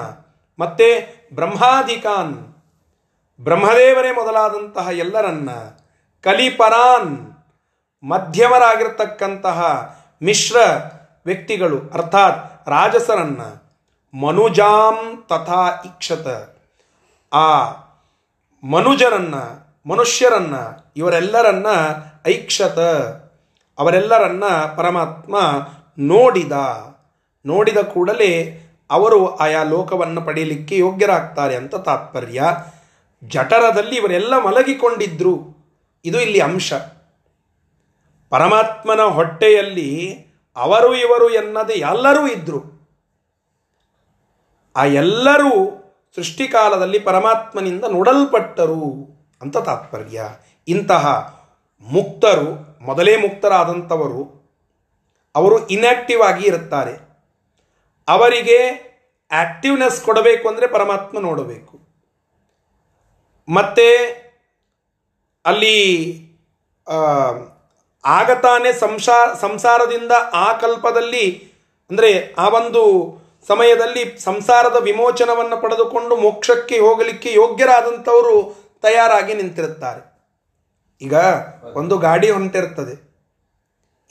ಮತ್ತೆ 0.59 1.15
ಬ್ರಹ್ಮಾಧಿಕಾನ್. 1.33 2.55
ಬ್ರಹ್ಮದೇವರೇ 3.43 4.11
ಮೊದಲಾದಂತಹ 4.11 4.87
ಎಲ್ಲರನ್ನ. 4.87 5.49
ಕಲಿಪರಾನ್ 6.23 7.33
ಮಧ್ಯಮರಾಗಿರ್ತಕ್ಕಂತಹ 8.03 9.61
ಮಿಶ್ರ 10.23 10.57
ವ್ಯಕ್ತಿಗಳು, 11.25 11.77
ಅರ್ಥಾತ್ 11.93 12.69
ರಾಜಸರನ್ನ 12.69 13.41
ಮನುಜಾಂ 14.17 15.25
ತಥಾ 15.29 15.81
ಇಕ್ಷತ. 15.85 16.27
ಆ 17.33 17.65
ಮನುಜರನ್ನ, 18.63 19.35
ಮನುಷ್ಯರನ್ನ, 19.89 20.55
ಇವರೆಲ್ಲರನ್ನ 20.97 21.67
ಐಕ್ಷತ. 22.27 22.79
ಅವರೆಲ್ಲರನ್ನ 23.79 24.43
ಪರಮಾತ್ಮ 24.77 25.39
ನೋಡಿದ. 25.99 26.51
ನೋಡಿದ 27.45 27.77
ಕೂಡಲೇ 27.77 28.61
ಅವರು 28.91 29.35
ಆಯಾ 29.35 29.63
ಲೋಕವನ್ನು 29.63 30.21
ಪಡೆಯಲಿಕ್ಕೆ 30.21 30.77
ಯೋಗ್ಯರಾಗ್ತಾರೆ 30.77 31.55
ಅಂತ 31.55 31.75
ತಾತ್ಪರ್ಯ. 31.75 32.43
ಜಠರದಲ್ಲಿ 33.23 33.95
ಇವರೆಲ್ಲ 33.95 34.45
ಮಲಗಿಕೊಂಡಿದ್ರು. 34.45 35.56
ಇದು 36.07 36.21
ಇಲ್ಲಿ 36.21 36.39
ಅಂಶ. 36.39 36.73
ಪರಮಾತ್ಮನ 38.29 39.01
ಹೊಟ್ಟೆಯಲ್ಲಿ 39.01 39.91
ಅವರು 40.55 40.95
ಇವರು 40.95 41.29
ಎನ್ನದೆ 41.29 41.73
ಎಲ್ಲರೂ 41.73 42.27
ಇದ್ದರು 42.27 42.77
ಆ 44.75 44.85
ಎಲ್ಲರೂ 44.85 45.51
ಸೃಷ್ಟಿಕಾಲದಲ್ಲಿ 46.15 46.99
ಪರಮಾತ್ಮನಿಂದ 46.99 47.85
ನೋಡಲ್ಪಟ್ಟರು 47.91 48.81
ಅಂತ 49.41 49.57
ತಾತ್ಪರ್ಯ. 49.57 50.23
ಇಂತಹ 50.67 51.05
ಮುಕ್ತರು, 51.81 52.49
ಮೊದಲೇ 52.83 53.17
ಮುಕ್ತರಾದಂಥವರು, 53.17 54.21
ಅವರು 55.35 55.67
ಇನ್ಆಕ್ಟಿವ್ 55.67 56.21
ಆಗಿ 56.21 56.47
ಇರುತ್ತಾರೆ. 56.47 56.93
ಅವರಿಗೆ 58.07 58.57
ಆಕ್ಟಿವ್ನೆಸ್ 59.31 60.01
ಕೊಡಬೇಕು 60.01 60.49
ಅಂದರೆ 60.49 60.67
ಪರಮಾತ್ಮ 60.67 61.19
ನೋಡಬೇಕು. 61.19 61.79
ಮತ್ತೆ 63.53 63.87
ಅಲ್ಲಿ 65.47 65.77
ಆಗತಾನೆ 68.05 68.69
ಸಂಸಾ 68.73 69.17
ಸಂಸಾರದಿಂದ 69.41 70.13
ಆ 70.33 70.47
ಕಲ್ಪದಲ್ಲಿ, 70.57 71.25
ಅಂದರೆ 71.89 72.11
ಆ 72.37 72.45
ಒಂದು 72.59 72.83
ಸಮಯದಲ್ಲಿ 73.47 74.03
ಸಂಸಾರದ 74.19 74.77
ವಿಮೋಚನವನ್ನು 74.83 75.57
ಪಡೆದುಕೊಂಡು 75.61 76.15
ಮೋಕ್ಷಕ್ಕೆ 76.15 76.77
ಹೋಗಲಿಕ್ಕೆ 76.77 77.29
ಯೋಗ್ಯರಾದಂಥವರು 77.33 78.35
ತಯಾರಾಗಿ 78.81 79.33
ನಿಂತಿರುತ್ತಾರೆ. 79.33 80.01
ಈಗ 81.01 81.15
ಒಂದು 81.75 81.97
ಗಾಡಿ 81.97 82.29
ಹೊಂಟಿರ್ತದೆ. 82.29 82.95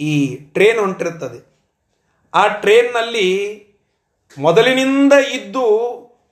ಈ 0.00 0.12
ಟ್ರೇನ್ 0.54 0.78
ಹೊಂಟಿರ್ತದೆ. 0.78 1.38
ಆ 2.34 2.42
ಟ್ರೇನ್ನಲ್ಲಿ 2.62 3.28
ಮೊದಲಿನಿಂದ 4.38 5.14
ಇದ್ದು 5.34 5.64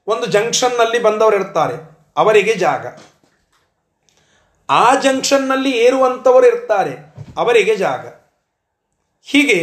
ಒಂದು 0.07 0.27
ಜಂಕ್ಷನ್ನಲ್ಲಿ 0.27 0.99
ಬಂದವರಿರ್ತಾರೆ. 0.99 1.77
ಅವರಿಗೆ 2.17 2.55
ಜಾಗ. 2.55 2.87
ಆ 4.69 4.95
ಜಂಕ್ಷನ್ನಲ್ಲಿ 4.95 5.71
ಏರುವಂಥವರು 5.71 6.47
ಇರ್ತಾರೆ. 6.47 6.95
ಅವರಿಗೆ 7.37 7.77
ಜಾಗ. 7.77 8.07
ಹೀಗೆ 9.23 9.61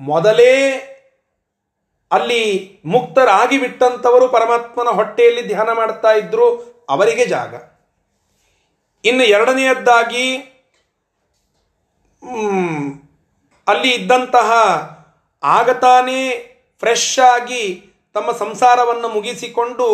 ಮೊದಲೇ 0.00 0.52
ಅಲ್ಲಿ 2.10 2.42
ಮುಕ್ತರಾಗಿ 2.86 3.58
ಬಿಟ್ಟಂಥವರು 3.58 4.28
ಪರಮಾತ್ಮನ 4.28 4.88
ಹೊಟ್ಟೆಯಲ್ಲಿ 4.88 5.46
ಧ್ಯಾನ 5.48 5.72
ಮಾಡ್ತಾ 5.72 6.12
ಇದ್ರು, 6.12 6.46
ಅವರಿಗೆ 6.88 7.26
ಜಾಗ. 7.26 7.54
ಇನ್ನು 9.04 9.24
ಎರಡನೆಯದ್ದಾಗಿ 9.24 10.36
ಅಲ್ಲಿ 13.68 13.90
ಇದ್ದಂತಹ 13.94 14.50
ಆಗತಾನೇ 15.42 16.22
ಫ್ರೆಶ್ 16.78 17.18
ಆಗಿ 17.18 17.84
ತಮ್ಮ 18.14 18.32
ಸಂಸಾರವನ್ನು 18.32 19.08
ಮುಗಿಸಿಕೊಂಡು 19.08 19.88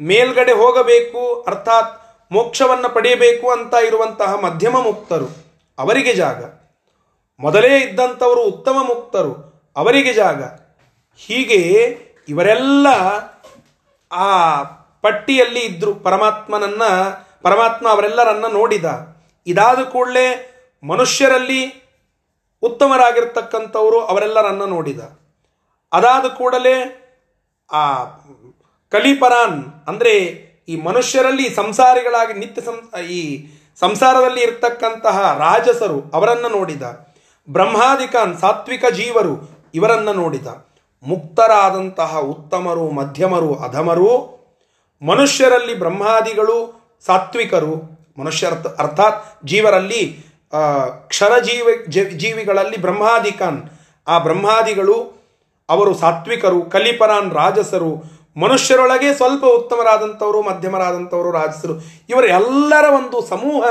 ಮೇಲ್ಗಡೆ 0.00 0.52
ಹೋಗಬೇಕು, 0.52 1.42
ಅರ್ಥಾತ್ 1.42 2.05
ಮೋಕ್ಷವನ್ನು 2.32 2.94
ಪಡೆಯಬೇಕು 2.94 3.50
ಅಂತ 3.50 3.74
ಇರುವಂತಹ 3.86 4.34
ಮಧ್ಯಮ 4.34 4.78
ಮುಕ್ತರು 4.78 5.28
ಅವರಿಗೆ 5.78 6.14
ಜಾಗ. 6.14 6.44
ಮೊದಲೇ 7.40 7.78
ಇದ್ದಂಥವರು 7.78 8.42
ಉತ್ತಮ 8.42 8.72
ಮುಕ್ತರು 8.72 9.56
ಅವರಿಗೆ 9.76 10.12
ಜಾಗ. 10.12 10.42
ಹೀಗೆ 11.16 11.60
ಇವರೆಲ್ಲ 12.28 12.86
ಆ 14.12 14.62
ಪಟ್ಟಿಯಲ್ಲಿ 15.02 15.60
ಇದ್ದರು 15.60 15.94
ಪರಮಾತ್ಮನನ್ನ, 15.94 16.82
ಪರಮಾತ್ಮ 17.42 17.88
ಅವರೆಲ್ಲರನ್ನ 17.88 18.46
ನೋಡಿದ. 18.46 18.84
ಇದಾದ 19.46 19.82
ಕೂಡಲೇ 19.82 20.52
ಮನುಷ್ಯರಲ್ಲಿ 20.84 21.92
ಉತ್ತಮರಾಗಿರ್ತಕ್ಕಂಥವರು 22.62 24.00
ಅವರೆಲ್ಲರನ್ನ 24.00 24.64
ನೋಡಿದ. 24.64 25.00
ಅದಾದ 25.92 26.26
ಕೂಡಲೇ 26.26 27.02
ಆ 27.72 28.04
ಕಲಿಪರಾನ್ 28.88 29.64
ಅಂದರೆ 29.88 30.45
ಈ 30.68 30.76
ಮನುಷ್ಯರಲ್ಲಿ 30.82 31.46
ಸಂಸಾರಿಗಳಾಗಿ 31.54 32.34
ನಿತ್ಯ 32.42 32.62
ಸಂ, 32.62 32.78
ಈ 33.18 33.20
ಸಂಸಾರದಲ್ಲಿ 33.80 34.42
ಇರ್ತಕ್ಕಂತಹ 34.42 35.16
ರಾಜಸರು 35.38 35.98
ಅವರನ್ನು 36.14 36.48
ನೋಡಿದ. 36.48 36.84
ಬ್ರಹ್ಮಾದಿಕಾನ್ 37.48 38.32
ಸಾತ್ವಿಕ 38.38 38.84
ಜೀವರು 38.98 39.34
ಇವರನ್ನು 39.74 40.12
ನೋಡಿದ. 40.12 40.48
ಮುಕ್ತರಾದಂತಹ 41.02 42.20
ಉತ್ತಮರು, 42.32 42.86
ಮಧ್ಯಮರು, 42.90 43.50
ಅಧಮರು, 43.66 44.10
ಮನುಷ್ಯರಲ್ಲಿ 45.02 45.74
ಬ್ರಹ್ಮಾದಿಗಳು 45.78 46.56
ಸಾತ್ವಿಕರು. 47.06 47.74
ಮನುಷ್ಯರ್ಥ 48.18 48.66
ಅರ್ಥಾತ್ 48.80 49.20
ಜೀವರಲ್ಲಿ 49.46 50.02
ಕ್ಷರ 51.10 51.32
ಜೀವಿ 51.38 51.74
ಜೀವಿಗಳಲ್ಲಿ 52.22 52.78
ಬ್ರಹ್ಮಾದಿಕಾನ್ 52.80 53.60
ಆ 54.06 54.16
ಬ್ರಹ್ಮಾದಿಗಳು 54.18 54.96
ಅವರು 55.68 55.92
ಸಾತ್ವಿಕರು, 55.94 56.58
ಕಲಿಪರಾನ್ 56.74 57.30
ರಾಜಸರು 57.32 57.90
ಮನುಷ್ಯರೊಳಗೆ 58.36 59.14
ಸ್ವಲ್ಪ 59.14 59.44
ಉತ್ತಮರಾದಂಥವರು, 59.44 60.42
ಮಧ್ಯಮರಾದಂಥವರು, 60.42 61.30
ರಾಜಸರು 61.30 61.74
ಇವರೆಲ್ಲರ 62.08 62.84
ಒಂದು 62.90 63.26
ಸಮೂಹ 63.26 63.64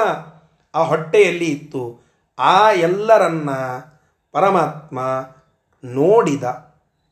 ಆ 0.75 0.83
ಹೊಟ್ಟೆಯಲ್ಲಿ 0.83 1.45
ಇತ್ತು. 1.45 1.99
ಆ 2.39 2.71
ಎಲ್ಲರನ್ನ 2.71 3.49
ಪರಮಾತ್ಮ 4.31 4.99
ನೋಡಿದ 5.83 6.43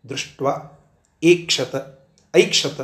ದೃಷ್ಟ್ವ 0.10 0.48
ಈಕ್ಷತ, 1.24 1.76
ಐಕ್ಷತ. 2.36 2.82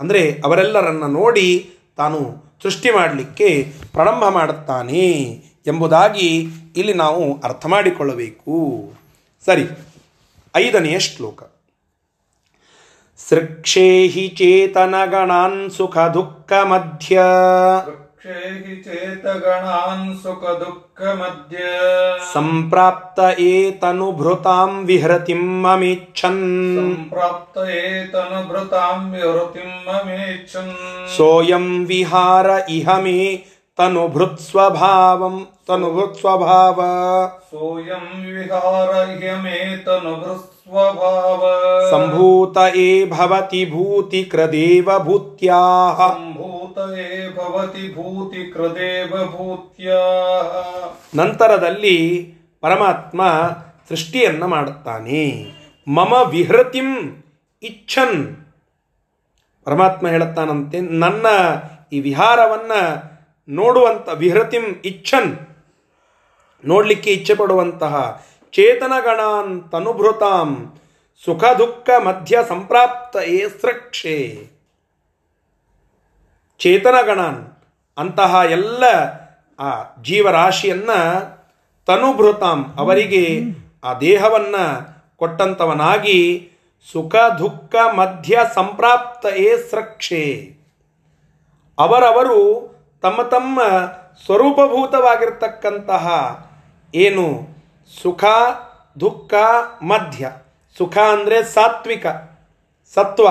ಅಂದರೆ 0.00 0.42
ಅವರೆಲ್ಲರನ್ನ 0.44 1.04
ನೋಡಿ 1.04 1.70
ತಾನು 1.96 2.18
ಸೃಷ್ಟಿ 2.62 2.90
ಮಾಡಲಿಕ್ಕೆ 2.90 3.72
ಪ್ರಾರಂಭ 3.92 4.24
ಮಾಡುತ್ತಾನೆ 4.28 5.08
ಎಂಬುದಾಗಿ 5.66 6.46
ಇಲ್ಲಿ 6.76 6.92
ನಾವು 6.92 7.40
ಅರ್ಥ 7.40 7.66
ಮಾಡಿಕೊಳ್ಳಬೇಕು. 7.66 8.92
ಸರಿ, 9.44 9.64
ಐದನೆಯ 10.56 10.98
ಶ್ಲೋಕ. 10.98 11.42
सृक्षेहि 13.26 14.26
चेतनगणान् 14.38 15.68
सुखदुःखमध्य 15.76 17.16
क्षेहि 18.18 18.76
चेतगणान् 18.84 20.14
सुखदुःखमध्य 20.22 21.64
सम्प्राप्त 22.32 23.18
एतनुभृतां 23.40 24.70
विहृतिम् 24.86 25.66
अमीच्छन् 25.72 26.40
सम्प्राप्त 26.76 27.58
एतनुभृतां 27.68 28.98
विहृतिम् 29.12 29.88
अमीच्छन् 29.98 30.72
सोऽयं 31.16 31.68
विहार 31.86 32.50
इह 32.70 32.96
मे 33.04 33.18
तनुभृत्स्वभावम् 33.78 35.40
सोयं 37.50 38.06
विहार 38.34 38.92
इहमे 39.10 39.58
तनुभृत् 39.86 40.57
ಭವತಿ 43.11 43.63
ಭೂತಿ 43.71 44.21
ಕ್ರದೇವ 44.23 44.89
ಭೂತ್ಯಾಹ 44.99 45.99
सम्भूत 46.13 46.77
ए 46.99 47.09
भवति 47.37 47.85
भूतिकृदेव 47.95 49.11
भूत्या 49.33 49.99
ನಂತರದಲ್ಲಿ 51.17 51.97
ಪರಮಾತ್ಮ 52.63 53.21
ಸೃಷ್ಟಿಯನ್ನ 53.89 54.43
ಮಾಡುತ್ತಾನೆ 54.45 55.21
ಮಮ 55.87 56.13
ವಿಹೃತಿಂ 56.29 56.89
ಇಚ್ಛನ್ 57.63 58.17
ಪರಮಾತ್ಮ 59.67 60.07
ಹೇಳುತ್ತಾನಂತೆ 60.07 60.79
ನನ್ನ 60.97 61.25
ಈ 61.93 61.99
ವಿಹಾರವನ್ನ 61.99 62.73
ನೋಡುವಂತ 63.47 64.09
ವಿಹೃತಿಂ 64.17 64.65
ಇಚ್ಛನ್ 64.85 65.31
ನೋಡಲಿಕ್ಕೆ 66.63 67.11
ಇಚ್ಛೆ 67.13 67.33
ಪಡುವಂತಹ 67.33 67.93
ಚೇತನಗಣಾನ್ 68.52 69.70
ತನುಭೃತಾಂ 69.72 70.50
ಸುಖ 71.24 71.44
ದುಃಖ 71.58 71.90
ಮಧ್ಯ 72.04 72.38
ಸಂಪ್ರಾಪ್ತ 72.48 73.16
ಏ 73.16 73.48
ಸೃಕ್ಷೆ. 73.60 74.18
ಚೇತನಗಣಾನ್ 76.60 77.40
ಅಂತಹ 77.98 78.40
ಎಲ್ಲ, 78.50 78.84
ಆ 79.58 79.68
ಜೀವರಾಶಿಯನ್ನ 80.02 80.90
ತನುಭೃತಾಂ 81.88 82.74
ಅವರಿಗೆ 82.76 83.24
ಆ 83.84 83.94
ದೇಹವನ್ನ 83.94 84.56
ಕೊಟ್ಟಂತವನಾಗಿ 85.16 86.50
ಸುಖ 86.92 87.14
ದುಃಖ 87.38 87.74
ಮಧ್ಯ 87.94 88.38
ಸಂಪ್ರಾಪ್ತ 88.54 89.26
ಏ 89.36 89.48
ಅವರವರು 91.78 92.40
ತಮ್ಮ 93.02 93.22
ತಮ್ಮ 93.22 93.60
ಸ್ವರೂಪಭೂತವಾಗಿರ್ತಕ್ಕಂತಹ 94.26 96.04
ಏನು 96.94 97.57
ಸುಖ, 98.02 98.24
ದುಃಖ, 99.00 99.34
ಮಧ್ಯ. 99.82 100.30
ಸುಖ 100.78 100.98
ಅಂದರೆ 100.98 101.42
ಸಾತ್ವಿಕ, 101.42 102.06
ಸತ್ವ. 102.94 103.28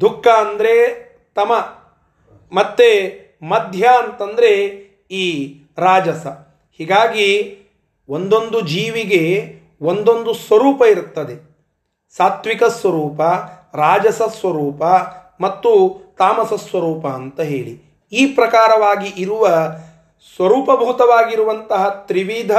ದುಃಖ 0.00 0.26
ಅಂದರೆ 0.28 0.74
ತಮ. 1.34 1.52
ಮತ್ತೆ 2.52 2.88
ಮಧ್ಯ 3.42 3.88
ಅಂತಂದರೆ 3.98 4.54
ಈ 5.10 5.54
ರಾಜಸ. 5.78 6.26
ಹೀಗಾಗಿ 6.78 7.58
ಒಂದೊಂದು 8.08 8.60
ಜೀವಿಗೆ 8.60 9.54
ಒಂದೊಂದು 9.82 10.34
ಸ್ವರೂಪ 10.34 10.82
ಇರುತ್ತದೆ. 10.82 11.48
ಸಾತ್ವಿಕ 12.16 12.64
ಸ್ವರೂಪ, 12.64 13.20
ರಾಜಸ 13.74 14.22
ಸ್ವರೂಪ 14.22 14.82
ಮತ್ತು 15.40 16.00
ತಾಮಸ 16.18 16.52
ಸ್ವರೂಪ 16.54 17.06
ಅಂತ 17.06 17.40
ಹೇಳಿ. 17.40 17.88
ಈ 18.12 18.26
ಪ್ರಕಾರವಾಗಿ 18.26 19.12
ಇರುವ 19.16 19.48
ಸ್ವರೂಪಭೂತವಾಗಿರುವಂತಹ 20.36 21.88
ತ್ರಿವಿಧ 21.88 22.50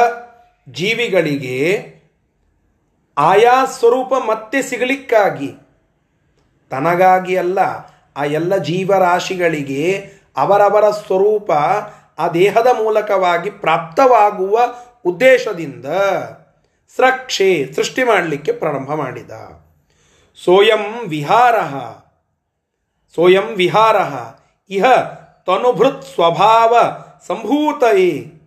ಜೀವಿಗಳಿಗೆ 0.71 1.93
ಆಯಾ 3.17 3.65
ಸ್ವರೂಪ 3.65 4.13
ಮತ್ತೆ 4.13 4.61
ಸಿಗಲಿಕ್ಕಾಗಿ. 4.61 5.51
ತನಗಾಗಿ 6.69 7.37
ಅಲ್ಲ, 7.37 7.59
ಆ 8.17 8.23
ಎಲ್ಲ 8.23 8.57
ಜೀವರಾಶಿಗಳಿಗೆ 8.57 10.11
ಅವರವರ 10.37 10.91
ಸ್ವರೂಪ 10.91 11.51
ಆ 12.19 12.27
ದೇಹದ 12.27 12.67
ಮೂಲಕವಾಗಿ 12.77 13.49
ಪ್ರಾಪ್ತವಾಗುವ 13.49 14.59
ಉದ್ದೇಶದಿಂದ 15.05 15.85
ಸ್ರಕ್ಷೆ 16.95 17.73
ಸೃಷ್ಟಿ 17.73 18.03
ಮಾಡಲಿಕ್ಕೆ 18.03 18.51
ಪ್ರಾರಂಭ 18.51 18.93
ಮಾಡಿದ. 18.93 19.31
ಸೋಯಂ 20.45 21.07
ವಿಹಾರ 21.07 21.55
ಸೋಯಂ 23.15 23.55
ವಿಹಾರ, 23.55 23.95
ಇಹ 24.69 24.83
ತನುಭೃತ್ 25.45 26.03
ಸ್ವಭಾವ 26.03 26.77
ಸಂಭೂತಯೇ. 27.27 28.38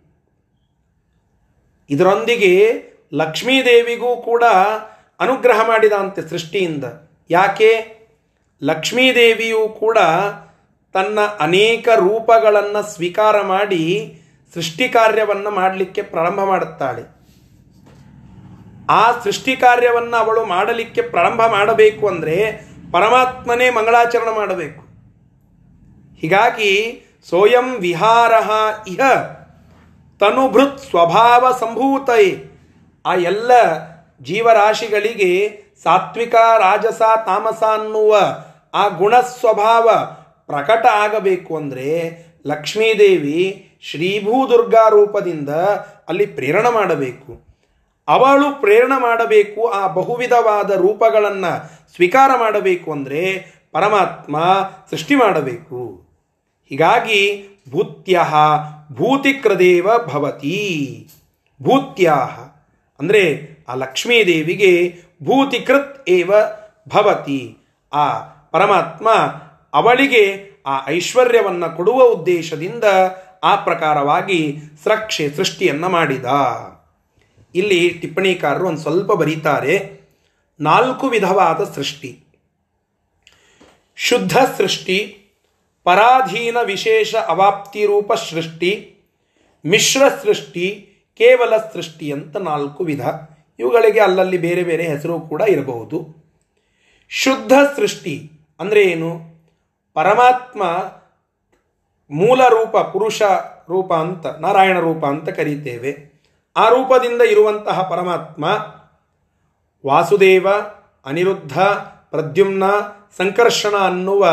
ಇದರೊಂದಿಗೆ 1.89 2.83
ಲಕ್ಷ್ಮೀದೇವಿಗೂ 3.13 4.15
ಕೂಡ 4.15 4.43
ಅನುಗ್ರಹ 5.19 5.67
ಮಾಡಿದಂತೆ 5.67 6.29
ಸೃಷ್ಟಿಯಿಂದ. 6.29 6.83
ಯಾಕೆ? 7.29 8.03
ಲಕ್ಷ್ಮೀದೇವಿಯು 8.63 9.69
ಕೂಡ 9.69 9.97
ತನ್ನ 10.93 11.19
ಅನೇಕ 11.39 11.89
ರೂಪಗಳನ್ನು 11.95 12.93
ಸ್ವೀಕಾರ 12.93 13.41
ಮಾಡಿ 13.41 14.19
ಸೃಷ್ಟಿ 14.53 14.89
ಕಾರ್ಯವನ್ನು 14.89 15.51
ಮಾಡಲಿಕ್ಕೆ 15.51 16.01
ಪ್ರಾರಂಭ 16.01 16.43
ಮಾಡುತ್ತಾಳೆ. 16.43 17.01
ಆ 18.89 19.21
ಸೃಷ್ಟಿ 19.21 19.55
ಕಾರ್ಯವನ್ನು 19.55 20.17
ಅವಳು 20.17 20.45
ಮಾಡಲಿಕ್ಕೆ 20.45 21.01
ಪ್ರಾರಂಭ 21.01 21.45
ಮಾಡಬೇಕು 21.45 22.07
ಅಂದರೆ 22.07 22.67
ಪರಮಾತ್ಮನೇ 22.91 23.69
ಮಂಗಳಾಚರಣೆ 23.69 24.35
ಮಾಡಬೇಕು. 24.35 24.81
ಹೀಗಾಗಿ 26.19 27.03
ಸೋಯಂ 27.29 27.75
ವಿಹಾರ 27.75 28.31
ಇಹ 28.87 29.01
ತನುಭೃತ್ 30.23 30.79
ಸ್ವಭಾವ 30.79 31.43
ಸಂಭೂತೈ. 31.59 32.25
ಆ 33.05 33.13
ಎಲ್ಲ 33.29 33.51
ಜೀವರಾಶಿಗಳಿಗೆ 34.21 35.31
ಸಾತ್ವಿಕ, 35.83 36.35
ರಾಜಸ, 36.59 37.01
ತಾಮಸ 37.25 37.61
ಅನ್ನುವ 37.73 38.11
ಆ 38.73 38.83
ಗುಣ 38.87 39.13
ಸ್ವಭಾವ 39.39 39.87
ಪ್ರಕಟ 40.47 40.85
ಆಗಬೇಕು 40.93 41.51
ಅಂದರೆ 41.57 41.89
ಲಕ್ಷ್ಮೀದೇವಿ 42.47 43.41
ಶ್ರೀಭೂದುರ್ಗಾ 43.89 44.83
ರೂಪದಿಂದ 44.89 45.49
ಅಲ್ಲಿ 46.09 46.25
ಪ್ರೇರಣ 46.37 46.67
ಮಾಡಬೇಕು. 46.69 47.31
ಅವಳು 48.07 48.47
ಪ್ರೇರಣ 48.61 48.93
ಮಾಡಬೇಕು, 48.97 49.61
ಆ 49.79 49.81
ಬಹುವಿಧವಾದ 49.87 50.71
ರೂಪಗಳನ್ನು 50.71 51.51
ಸ್ವೀಕಾರ 51.95 52.31
ಮಾಡಬೇಕು 52.37 52.87
ಅಂದರೆ 52.91 53.21
ಪರಮಾತ್ಮ 53.71 54.37
ಸೃಷ್ಟಿ 54.91 55.15
ಮಾಡಬೇಕು. 55.15 55.79
ಹೀಗಾಗಿ 56.71 57.21
ಭೂತ್ಯ 57.71 58.15
ಭೂತಿಕೃದೇವ 58.93 59.87
ಭವತಿ. 60.05 61.07
ಭೂತ್ಯಾಹ. 61.63 62.39
ಅಂದರೆ 62.99 63.49
ಆ 63.69 63.73
ಲಕ್ಷ್ಮೀದೇವಿಗೆ 63.73 64.95
ಭೂತಿಕೃತ್ 65.23 66.09
ಏವ 66.09 66.31
ಭವತಿ. 66.89 67.57
ಆ 67.93 68.19
ಪರಮಾತ್ಮ 68.51 69.09
ಅವಳಿಗೆ 69.73 70.53
ಆ 70.65 70.87
ಐಶ್ವರ್ಯವನ್ನು 70.87 71.77
ಕೊಡುವ 71.77 72.03
ಉದ್ದೇಶದಿಂದ 72.03 72.83
ಆ 73.43 73.55
ಪ್ರಕಾರವಾಗಿ 73.55 74.57
ಸ್ರಕ್ಷೆ 74.83 75.29
ಸೃಷ್ಟಿಯನ್ನು 75.29 75.89
ಮಾಡಿದ. 75.89 76.25
ಇಲ್ಲಿ 77.55 77.89
ಟಿಪ್ಪಣಿಕಾರರು 77.89 78.67
ಒಂದು 78.67 78.81
ಸ್ವಲ್ಪ 78.81 79.11
ಬರೀತಾರೆ. 79.11 80.01
ನಾಲ್ಕು 80.59 81.07
ವಿಧವಾದ 81.07 81.73
ಸೃಷ್ಟಿ. 81.73 82.19
ಶುದ್ಧ 83.95 84.37
ಸೃಷ್ಟಿ 84.57 85.22
ಪರಾಧೀನ 85.83 86.57
ವಿಶೇಷ 86.63 87.15
ಅವಾಪ್ತಿ 87.15 87.85
ರೂಪ 87.85 88.13
ಸೃಷ್ಟಿ, 88.13 88.71
ಮಿಶ್ರ 89.65 90.01
ಸೃಷ್ಟಿ, 90.23 90.89
ಕೇವಲ 91.17 91.57
ಸೃಷ್ಟಿ 91.57 92.11
ಅಂತ 92.11 92.37
ನಾಲ್ಕು 92.37 92.83
ವಿಧ. 92.83 93.01
ಇವುಗಳಿಗೆ 93.59 93.99
ಅಲ್ಲಲ್ಲಿ 93.99 94.37
ಬೇರೆ 94.37 94.63
ಬೇರೆ 94.63 94.83
ಹೆಸರು 94.83 95.19
ಕೂಡ 95.19 95.41
ಇರಬಹುದು. 95.41 96.23
ಶುದ್ಧ 97.09 97.53
ಸೃಷ್ಟಿ 97.75 98.31
ಅಂದರೆ 98.59 98.83
ಏನು? 98.83 99.11
ಪರಮಾತ್ಮ 99.93 100.63
ಮೂಲ 102.11 102.47
ರೂಪ, 102.47 102.77
ಪುರುಷ 102.77 103.21
ರೂಪ 103.69 103.93
ಅಂತ, 103.93 104.25
ನಾರಾಯಣ 104.25 104.79
ರೂಪ 104.79 105.05
ಅಂತ 105.05 105.29
ಕರೀತೇವೆ. 105.29 106.13
ಆ 106.55 106.69
ರೂಪದಿಂದ 106.69 107.21
ಇರುವಂತಹ 107.21 107.81
ಪರಮಾತ್ಮ 107.81 108.45
ವಾಸುದೇವ, 109.85 110.47
ಅನಿರುದ್ಧ, 111.05 111.59
ಪ್ರದ್ಯುಮ್ನ, 112.11 112.63
ಸಂಕರ್ಷಣ 113.17 113.75
ಅನ್ನುವ 113.75 114.25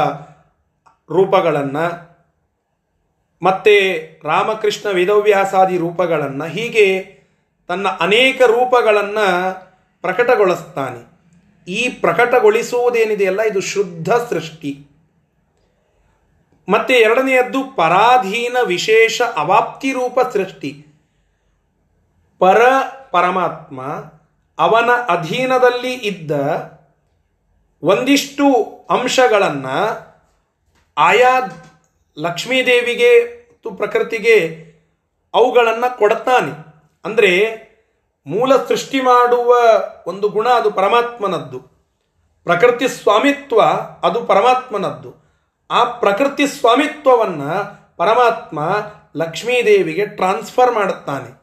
ರೂಪಗಳನ್ನು, 1.11 2.11
ಮತ್ತೆ 3.43 3.99
ರಾಮಕೃಷ್ಣ 4.25 4.91
ವೇದವ್ಯಾಸಾದಿ 4.91 5.79
ರೂಪಗಳನ್ನು 5.79 6.45
ಹೀಗೆ 6.45 7.21
ತನ್ನ 7.69 7.89
ಅನೇಕ 7.89 8.43
ರೂಪಗಳನ್ನು 8.43 9.55
ಪ್ರಕಟಗೊಳಿಸ್ತಾನೆ. 10.03 11.11
ಈ 11.69 11.89
ಪ್ರಕಟಗೊಳಿಸುವುದೇನಿದೆಯಲ್ಲ 11.89 13.43
ಇದು 13.43 13.61
ಶುದ್ಧ 13.61 14.13
ಸೃಷ್ಟಿ. 14.13 14.87
ಮತ್ತೆ 16.69 16.95
ಎರಡನೆಯದ್ದು 16.95 17.65
ಪರಾಧೀನ 17.77 18.57
ವಿಶೇಷ 18.65 19.23
ಅವಾಪ್ತಿ 19.37 19.93
ರೂಪ 19.93 20.21
ಸೃಷ್ಟಿ. 20.33 20.87
ಪರ 22.39 22.63
ಪರಮಾತ್ಮ 23.11 23.83
ಅವನ 24.59 24.91
ಅಧೀನದಲ್ಲಿ 25.09 25.93
ಇದ್ದ 25.93 26.31
ಒಂದಿಷ್ಟು 27.83 28.47
ಅಂಶಗಳನ್ನು 28.91 30.10
ಆಯಾ 31.01 31.41
ಲಕ್ಷ್ಮೀದೇವಿಗೆ 32.19 33.25
ಮತ್ತು 33.25 33.71
ಪ್ರಕೃತಿಗೆ 33.71 34.37
ಅವುಗಳನ್ನು 35.35 35.99
ಕೊಡ್ತಾನೆ 35.99 36.53
ಅಂದರೆ 37.05 37.31
ಮೂಲ 38.27 38.57
ಸೃಷ್ಟಿ 38.57 39.01
ಮಾಡುವ 39.01 39.55
ಒಂದು 40.07 40.29
ಗುಣ 40.29 40.49
ಅದು 40.49 40.71
ಪರಮಾತ್ಮನದ್ದು. 40.71 41.59
ಪ್ರಕೃತಿ 42.45 42.89
ಸ್ವಾಮಿತ್ವ 42.89 43.61
ಅದು 44.03 44.25
ಪರಮಾತ್ಮನದ್ದು. 44.25 45.15
ಆ 45.71 45.85
ಪ್ರಕೃತಿ 45.85 46.47
ಸ್ವಾಮಿತ್ವವನ್ನು 46.47 47.53
ಪರಮಾತ್ಮ 47.97 48.61
ಲಕ್ಷ್ಮೀದೇವಿಗೆ 49.17 50.07
ಟ್ರಾನ್ಸ್ಫರ್ 50.07 50.75
ಮಾಡುತ್ತಾನೆ. 50.75 51.41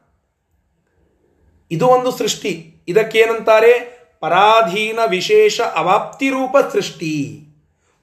ಇದು 1.71 1.87
ಒಂದು 1.87 2.11
ಸೃಷ್ಟಿ. 2.11 2.85
ಇದಕ್ಕೇನಂತಾರೆ? 2.87 3.73
ಪರಾಧೀನ 4.19 4.99
ವಿಶೇಷ 5.09 5.61
ಅವಾಪ್ತಿ 5.61 6.29
ರೂಪ 6.29 6.55
ಸೃಷ್ಟಿ. 6.71 7.46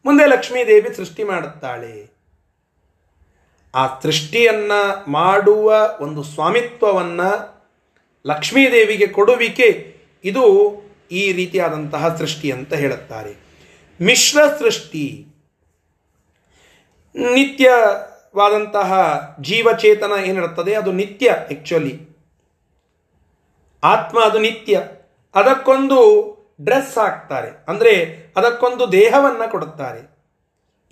ಮುಂದೆ 0.04 0.26
ಲಕ್ಷ್ಮೀದೇವಿ 0.26 0.96
ಸೃಷ್ಟಿ 0.96 1.24
ಮಾಡುತ್ತಾಳೆ. 1.24 2.14
ಆ 3.74 4.00
ಸೃಷ್ಟಿಯನ್ನ 4.00 4.72
ಮಾಡುವ 5.08 5.96
ಒಂದು 6.00 6.22
ಸ್ವಾಮಿತ್ವವನ್ನ 6.22 7.20
ಲಕ್ಷ್ಮೀದೇವಿಗೆ 8.26 9.06
ಕೊಡುವಿಕೆ 9.06 9.96
ಇದು 10.24 10.74
ಈ 11.10 11.32
ರೀತಿಯಾದಂತಹ 11.32 12.16
ಸೃಷ್ಟಿ 12.16 12.50
ಅಂತ 12.50 12.74
ಹೇಳುತ್ತಾರೆ. 12.74 13.44
ಮಿಶ್ರ 14.02 14.38
ಸೃಷ್ಟಿ. 14.58 15.26
ನಿತ್ಯವಾದಂತಹ 17.14 18.92
ಜೀವಚೇತನ 19.40 20.12
ಏನಿರುತ್ತದೆ? 20.24 20.74
ಅದು 20.74 20.92
ನಿತ್ಯ 20.92 21.30
ಆಕ್ಚುಲಿ 21.30 22.00
ಆತ್ಮ 23.84 24.24
ಅದು 24.24 24.38
ನಿತ್ಯ. 24.38 24.82
ಅದಕ್ಕೊಂದು 25.34 26.33
ಡ್ರೆಸ್ 26.60 26.98
ಹಾಕ್ತಾರೆ. 26.98 27.64
ಅಂದರೆ 27.68 27.92
ಅದಕ್ಕೊಂದು 28.36 28.92
ದೇಹವನ್ನು 28.92 29.50
ಕೊಡುತ್ತಾರೆ. 29.50 30.02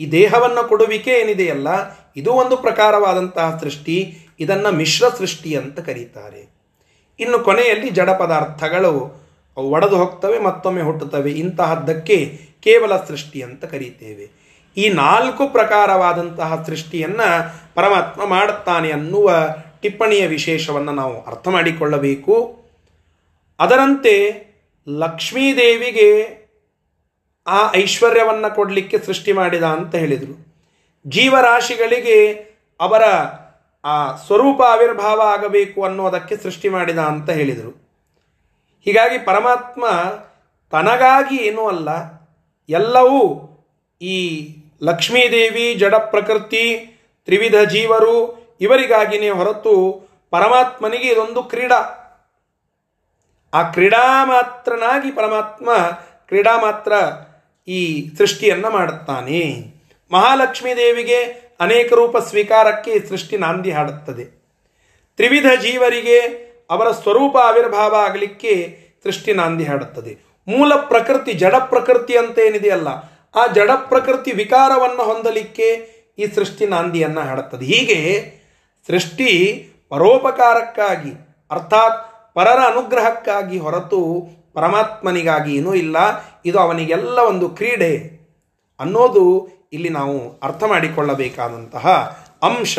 ಈ 0.01 0.13
ದೇಹವನ್ನು 0.13 0.69
ಕೊಡುವಿಕೆ 0.69 1.11
ಏನಿದೆಯಲ್ಲ, 1.11 1.69
ಇದು 2.17 2.31
ಒಂದು 2.33 2.57
ಪ್ರಕಾರವಾದಂತಹ 2.57 3.59
ಸೃಷ್ಟಿ, 3.61 4.17
ಇದನ್ನು 4.41 4.71
ಮಿಶ್ರ 4.73 5.09
ಸೃಷ್ಟಿ 5.09 5.57
ಅಂತ 5.57 5.81
ಕರೀತಾರೆ. 5.81 6.43
ಇನ್ನು 7.21 7.39
ಕೊನೆಯಲ್ಲಿ 7.39 7.91
ಜಡ 7.91 8.11
ಪದಾರ್ಥಗಳು 8.11 8.93
ಒಡೆದು 9.57 9.97
ಹೋಗ್ತವೆ, 9.97 10.39
ಮತ್ತೊಮ್ಮೆ 10.39 10.83
ಹುಟ್ಟುತ್ತವೆ. 10.83 11.31
ಇಂತಹದ್ದಕ್ಕೆ 11.33 12.39
ಕೇವಲ 12.61 12.97
ಸೃಷ್ಟಿ 12.97 13.43
ಅಂತ 13.43 13.65
ಕರೀತೇವೆ. 13.65 14.27
ಈ 14.77 14.89
ನಾಲ್ಕು 14.89 15.49
ಪ್ರಕಾರವಾದಂತಹ 15.49 16.63
ಸೃಷ್ಟಿಯನ್ನು 16.67 17.29
ಪರಮಾತ್ಮ 17.75 18.27
ಮಾಡುತ್ತಾನೆ 18.27 18.91
ಅನ್ನುವ 18.91 19.31
ಟಿಪ್ಪಣಿಯ 19.81 20.27
ವಿಶೇಷವನ್ನು 20.27 20.93
ನಾವು 20.93 21.23
ಅರ್ಥ 21.23 21.49
ಮಾಡಿಕೊಳ್ಳಬೇಕು. 21.49 22.35
ಅದರಂತೆ 23.61 24.15
ಲಕ್ಷ್ಮೀದೇವಿಗೆ 24.89 26.09
ಆ 27.47 27.73
ಐಶ್ವರ್ಯವನ್ನು 27.77 28.55
ಕೊಡಲಿಕ್ಕೆ 28.55 28.99
ಸೃಷ್ಟಿ 28.99 29.33
ಮಾಡಿದ 29.33 29.63
ಅಂತ 29.63 29.95
ಹೇಳಿದರು. 29.95 30.35
ಜೀವರಾಶಿಗಳಿಗೆ 31.09 32.33
ಅವರ 32.81 33.03
ಆ 33.85 34.17
ಸ್ವರೂಪ 34.17 34.63
ಆವಿರ್ಭಾವ 34.63 35.21
ಆಗಬೇಕು 35.21 35.85
ಅನ್ನೋದಕ್ಕೆ 35.85 36.37
ಸೃಷ್ಟಿ 36.37 36.69
ಮಾಡಿದ 36.69 36.99
ಅಂತ 36.99 37.31
ಹೇಳಿದರು. 37.31 37.71
ಹೀಗಾಗಿ 38.85 39.19
ಪರಮಾತ್ಮ 39.19 39.85
ತನಗಾಗಿ 40.71 41.37
ಏನೂ 41.37 41.67
ಅಲ್ಲ, 41.67 41.89
ಎಲ್ಲವೂ 42.69 43.21
ಈ 44.03 44.17
ಲಕ್ಷ್ಮೀದೇವಿ, 44.83 45.75
ಜಡ 45.75 45.95
ಪ್ರಕೃತಿ, 45.95 46.65
ತ್ರಿವಿಧ 47.25 47.55
ಜೀವರು 47.55 48.17
ಇವರಿಗಾಗಿನೇ 48.61 49.31
ಹೊರತು 49.31 49.75
ಪರಮಾತ್ಮನಿಗೆ 50.31 51.09
ಇದೊಂದು 51.09 51.43
ಕ್ರೀಡಾ. 51.43 52.02
ಆ 53.53 53.63
ಕ್ರೀಡಾ 53.63 54.25
ಮಾತ್ರನಾಗಿ 54.25 55.11
ಪರಮಾತ್ಮ 55.11 55.71
ಕ್ರೀಡಾ 56.27 56.61
ಮಾತ್ರ 56.61 56.93
ಈ 57.69 58.11
ಸೃಷ್ಟಿಯನ್ನು 58.19 58.71
ಮಾಡುತ್ತಾನೆ. 58.71 59.73
ಮಹಾಲಕ್ಷ್ಮೀ 60.11 60.75
ದೇವಿಗೆ 60.75 61.23
ಅನೇಕ 61.61 61.93
ರೂಪ 61.93 62.17
ಸ್ವೀಕಾರಕ್ಕೆ 62.19 63.09
ಸೃಷ್ಟಿ 63.09 63.37
ನಾಂದಿ 63.37 63.71
ಹಾಡುತ್ತದೆ. 63.71 64.25
ತ್ರಿವಿಧ 65.17 65.47
ಜೀವರಿಗೆ 65.61 66.19
ಅವರ 66.71 66.91
ಸ್ವರೂಪ 66.91 67.37
ಆವಿರ್ಭಾವ 67.37 67.95
ಆಗಲಿಕ್ಕೆ 67.95 68.79
ಸೃಷ್ಟಿ 69.03 69.33
ನಾಂದಿ 69.33 69.65
ಹಾಡುತ್ತದೆ. 69.65 70.19
ಮೂಲ 70.49 70.75
ಪ್ರಕೃತಿ 70.75 71.33
ಜಡ 71.33 71.55
ಪ್ರಕೃತಿ 71.55 72.19
ಅಂತ 72.19 72.39
ಏನಿದೆಯಲ್ಲ 72.39 72.89
ಆ 73.35 73.47
ಜಡ 73.47 73.71
ಪ್ರಕೃತಿ 73.71 74.33
ವಿಕಾರವನ್ನು 74.33 75.03
ಹೊಂದಲಿಕ್ಕೆ 75.03 75.69
ಈ 76.19 76.27
ಸೃಷ್ಟಿ 76.27 76.67
ನಾಂದಿಯನ್ನು 76.67 77.21
ಹಾಡುತ್ತದೆ. 77.21 77.65
ಹೀಗೆ 77.65 78.01
ಸೃಷ್ಟಿ 78.87 79.31
ಪರೋಪಕಾರಕ್ಕಾಗಿ, 79.89 81.13
ಅರ್ಥಾತ್ 81.51 82.12
ಪರರ 82.35 82.59
ಅನುಗ್ರಹಕ್ಕಾಗಿ 82.67 83.59
ಹೊರತು 83.59 84.29
ಪರಮಾತ್ಮನಿಗಾಗಿ 84.55 85.57
ಏನೂ 85.57 85.75
ಇಲ್ಲ. 85.75 85.97
ಇದು 86.45 86.59
ಅವನಿಗೆಲ್ಲ 86.59 87.19
ಒಂದು 87.19 87.49
ಕ್ರೀಡೆ. 87.49 88.23
ಅನ್ನೋದು 88.81 89.49
ಇಲ್ಲಿ 89.73 89.89
ನಾವು 89.89 90.41
ಅರ್ಥ 90.43 90.65
ಮಾಡಿಕೊಳ್ಳಬೇಕಾದಂತಹ 90.65 91.89
ಅಂಶ. 92.43 92.79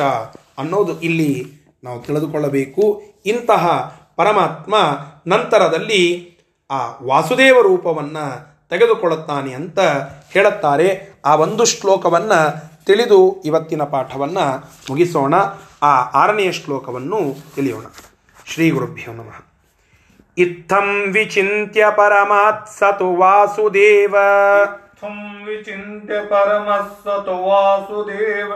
ಅನ್ನೋದು 0.57 1.01
ಇಲ್ಲಿ 1.01 1.51
ನಾವು 1.83 2.01
ತಿಳಿದುಕೊಳ್ಳಬೇಕು. 2.01 3.01
ಇಂತಹ 3.25 3.93
ಪರಮಾತ್ಮ 4.15 4.75
ನಂತರದಲ್ಲಿ 5.27 6.33
ಆ 6.71 6.77
ವಾಸುದೇವ 7.03 7.61
ರೂಪವನ್ನು 7.61 8.53
ತೆಗೆದುಕೊಳ್ಳುತ್ತಾನೆ 8.69 9.53
ಅಂತ 9.53 9.79
ಹೇಳುತ್ತಾರೆ. 10.33 11.13
ಆ 11.25 11.35
ಒಂದು 11.35 11.65
ಶ್ಲೋಕವನ್ನು 11.65 12.73
ತಿಳಿದು 12.85 13.41
ಇವತ್ತಿನ 13.45 13.83
ಪಾಠವನ್ನು 13.83 14.71
ಮುಗಿಸೋಣ. 14.89 15.33
ಆ 15.83 16.01
ಆರನೆಯ 16.01 16.51
ಶ್ಲೋಕವನ್ನು 16.51 17.35
ತಿಳಿಯೋಣ. 17.55 17.85
ಶ್ರೀ 18.45 18.69
ಗುರುಭ್ಯೋ 18.69 19.13
ನಮಃ. 19.13 19.45
ಇತ್ತಂ 20.37 21.05
ವಿಚಿತ್ಯ 21.13 21.85
ಪರಮಾತ್ 21.95 22.69
ಸತು 22.69 23.15
ವಾಸುದೇವ. 23.15 24.15
ತ್ವಂ 25.03 25.23
ವಿಚಿತ್ಯ 25.45 26.17
ಪರಮಃ 26.27 26.83
ಸ 26.99 27.15
ತು 27.25 27.33
ವಾಸುದೇವ 27.45 28.51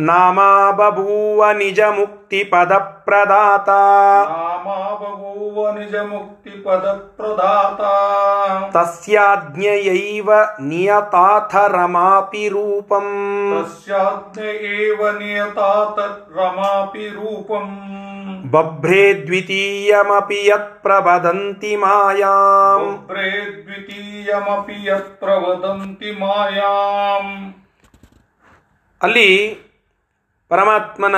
ನಾಮ 0.00 0.38
ಬಭೂವ 0.78 1.40
ನಿಜ 1.52 1.80
ಮುಕ್ತಿ 1.96 2.40
ಪದ 2.44 2.72
ಪ್ರದಾತ 3.06 3.70
ನಾಮ 4.32 4.68
ಬಭೂವ 5.00 5.64
ನಿಜ 5.78 5.94
ಮುಕ್ತಿ 6.10 6.54
ಪದ 6.66 6.86
ಪ್ರದಾತ 7.16 7.80
ತಸ್ಯಾಜ್ಞಯೈವ 8.76 10.30
ನಿಯತಾಥ 10.68 11.54
ರಮಾಪಿ 11.74 12.44
ರೂಪಂ 12.48 13.08
ತಸ್ಯಾಜ್ಞ 13.54 14.46
ಏವ 14.76 15.10
ನಿಯತಾತ 15.18 15.98
ರಮಾಪಿ 16.36 17.08
ರೂಪಂ 17.16 17.66
ಮಾಯಾಂ. 26.22 27.26
ಅಲ್ಲಿ 29.02 29.28
ಪರಮಾತ್ಮನ 30.50 31.16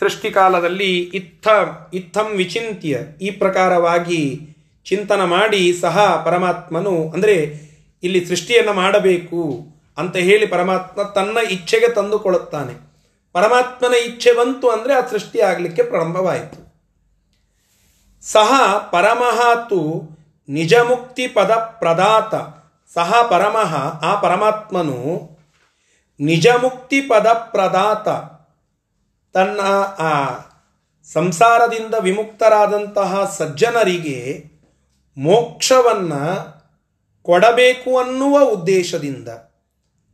ಸೃಷ್ಟಿಕಾಲದಲ್ಲಿ 0.00 0.98
ಇತ್ತ, 0.98 1.48
ಇತ್ತಂ 1.94 2.26
ವಿಚಿಂತ್ಯ. 2.36 2.98
ಈ 3.20 3.30
ಪ್ರಕಾರವಾಗಿ 3.30 4.40
ಚಿಂತನ 4.84 5.24
ಮಾಡಿ 5.24 5.72
ಸಹ 5.80 6.22
ಪರಮಾತ್ಮನು, 6.24 7.08
ಅಂದರೆ 7.08 7.36
ಇಲ್ಲಿ 8.02 8.26
ಸೃಷ್ಟಿಯನ್ನು 8.26 8.72
ಮಾಡಬೇಕು 8.72 9.42
ಅಂತ 9.98 10.16
ಹೇಳಿ 10.16 10.46
ಪರಮಾತ್ಮ 10.46 11.02
ತನ್ನ 11.02 11.38
ಇಚ್ಛೆಗೆ 11.50 11.88
ತಂದುಕೊಳ್ಳುತ್ತಾನೆ 11.88 12.74
ಪರಮಾತ್ಮನ 13.34 13.94
ಇಚ್ಛೆ 13.94 14.32
ಬಂತು 14.32 14.68
ಅಂದರೆ 14.68 14.94
ಆ 14.94 15.00
ಸೃಷ್ಟಿ 15.06 15.40
ಆಗಲಿಕ್ಕೆ 15.40 15.82
ಪ್ರಾರಂಭವಾಯಿತು. 15.82 16.60
ಸಹ 18.22 18.76
ಪರಮಹಾತು 18.92 19.80
ನಿಜಮುಕ್ತಿ 20.48 21.26
ಪದ 21.26 21.50
ಪ್ರದಾತ. 21.50 22.34
ಸಹ 22.94 23.26
ಪರಮಃ, 23.30 23.76
ಆ 24.04 24.20
ಪರಮಾತ್ಮನು 24.20 25.36
ನಿಜಮುಕ್ತಿ 26.20 27.00
ಪದ 27.00 27.26
ಪ್ರದಾತ 27.26 28.08
ತನ್ನ, 29.36 29.60
ಆ, 29.98 30.34
ಸಂಸಾರದಿಂದ 31.12 31.94
ವಿಮುಕ್ತರಾದಂತಹ 32.00 33.34
ಸಜ್ಜನರಿಗೆ 33.38 34.44
ಮೋಕ್ಷವನ್ನು 35.18 36.56
ಕೊಡಬೇಕು 37.22 37.98
ಅನ್ನುವ 37.98 38.38
ಉದ್ದೇಶದಿಂದ. 38.40 39.28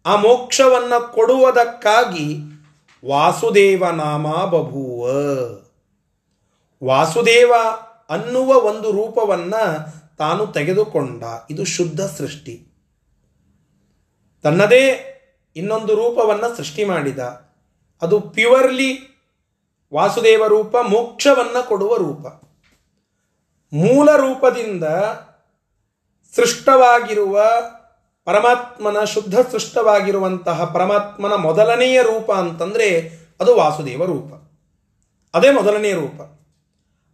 ಆ 0.06 0.16
ಮೋಕ್ಷವನ್ನು 0.16 1.12
ಕೊಡುವುದಕ್ಕಾಗಿ 1.12 2.36
ವಾಸುದೇವ 3.08 3.90
ನಾಮ 3.90 4.26
ಬಭೂವ. 4.28 5.08
ವಾಸುದೇವ 6.84 7.52
ಅನ್ನುವ 8.10 8.48
ಒಂದು 8.48 8.90
ರೂಪವನ್ನು 8.90 10.01
ತಾನು 10.22 10.46
ತೆಗೆದುಕೊಂಡ 10.46 11.22
ಇದು 11.50 11.64
ಶುದ್ಧ 11.64 12.00
ಸೃಷ್ಟಿ. 12.00 12.74
ತನ್ನದೇ 14.42 14.84
ಇನ್ನೊಂದು 15.56 15.94
ರೂಪವನ್ನು 15.94 16.56
ಸೃಷ್ಟಿ 16.56 16.84
ಮಾಡಿದ. 16.84 17.18
ಅದು 18.02 18.20
ಪ್ಯೂರ್ಲಿ 18.20 19.20
ವಾಸುದೇವ 19.94 20.46
ರೂಪ, 20.46 20.76
ಮೋಕ್ಷವನ್ನು 20.76 21.68
ಕೊಡುವ 21.68 21.96
ರೂಪ. 21.96 22.26
ಮೂಲ 23.72 24.16
ರೂಪದಿಂದ 24.16 24.84
ಸೃಷ್ಟವಾಗಿರುವ 26.34 27.42
ಪರಮಾತ್ಮನ 28.24 29.04
ಶುದ್ಧ 29.04 29.40
ಸೃಷ್ಟವಾಗಿರುವಂತಹ 29.40 30.64
ಪರಮಾತ್ಮನ 30.64 31.34
ಮೊದಲನೆಯ 31.34 32.02
ರೂಪ 32.02 32.32
ಅಂತಂದರೆ 32.32 33.10
ಅದು 33.40 33.56
ವಾಸುದೇವ 33.56 34.04
ರೂಪ. 34.04 34.34
ಅದೇ 35.34 35.50
ಮೊದಲನೆಯ 35.50 35.94
ರೂಪ. 35.94 36.38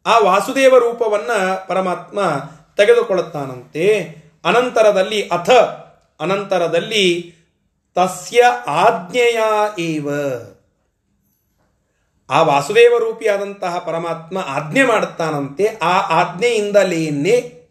ಆ 0.07 0.19
ವಾಸುದೇವ 0.19 0.79
ರೂಪವನ್ನ 0.79 1.55
ಪರಮಾತ್ಮ 1.69 2.21
ತೆಗೆದುಕೊಳ್ಳುತ್ತಾನಂತೆ. 2.79 4.15
ಅನಂತರದಲ್ಲಿ 4.45 5.29
ಅಥ, 5.29 5.51
ಅನಂತರದಲ್ಲಿ 6.21 7.35
ತಸ್ಯ 7.95 8.43
ಆಜ್ಞೆಯ 8.67 9.41
ಏವ. 9.79 10.09
ಆ 12.31 12.43
ವಾಸುದೇವ 12.43 12.99
ರೂಪಿಯಾದಂತಹ 12.99 13.79
ಪರಮಾತ್ಮ 13.79 14.39
ಆಜ್ಞೆ 14.39 14.83
ಮಾಡುತ್ತಾನಂತೆ. 14.83 15.79
ಆ 15.83 15.99
ಆಜ್ಞೆಯಿಂದಲೇನೆ 15.99 17.69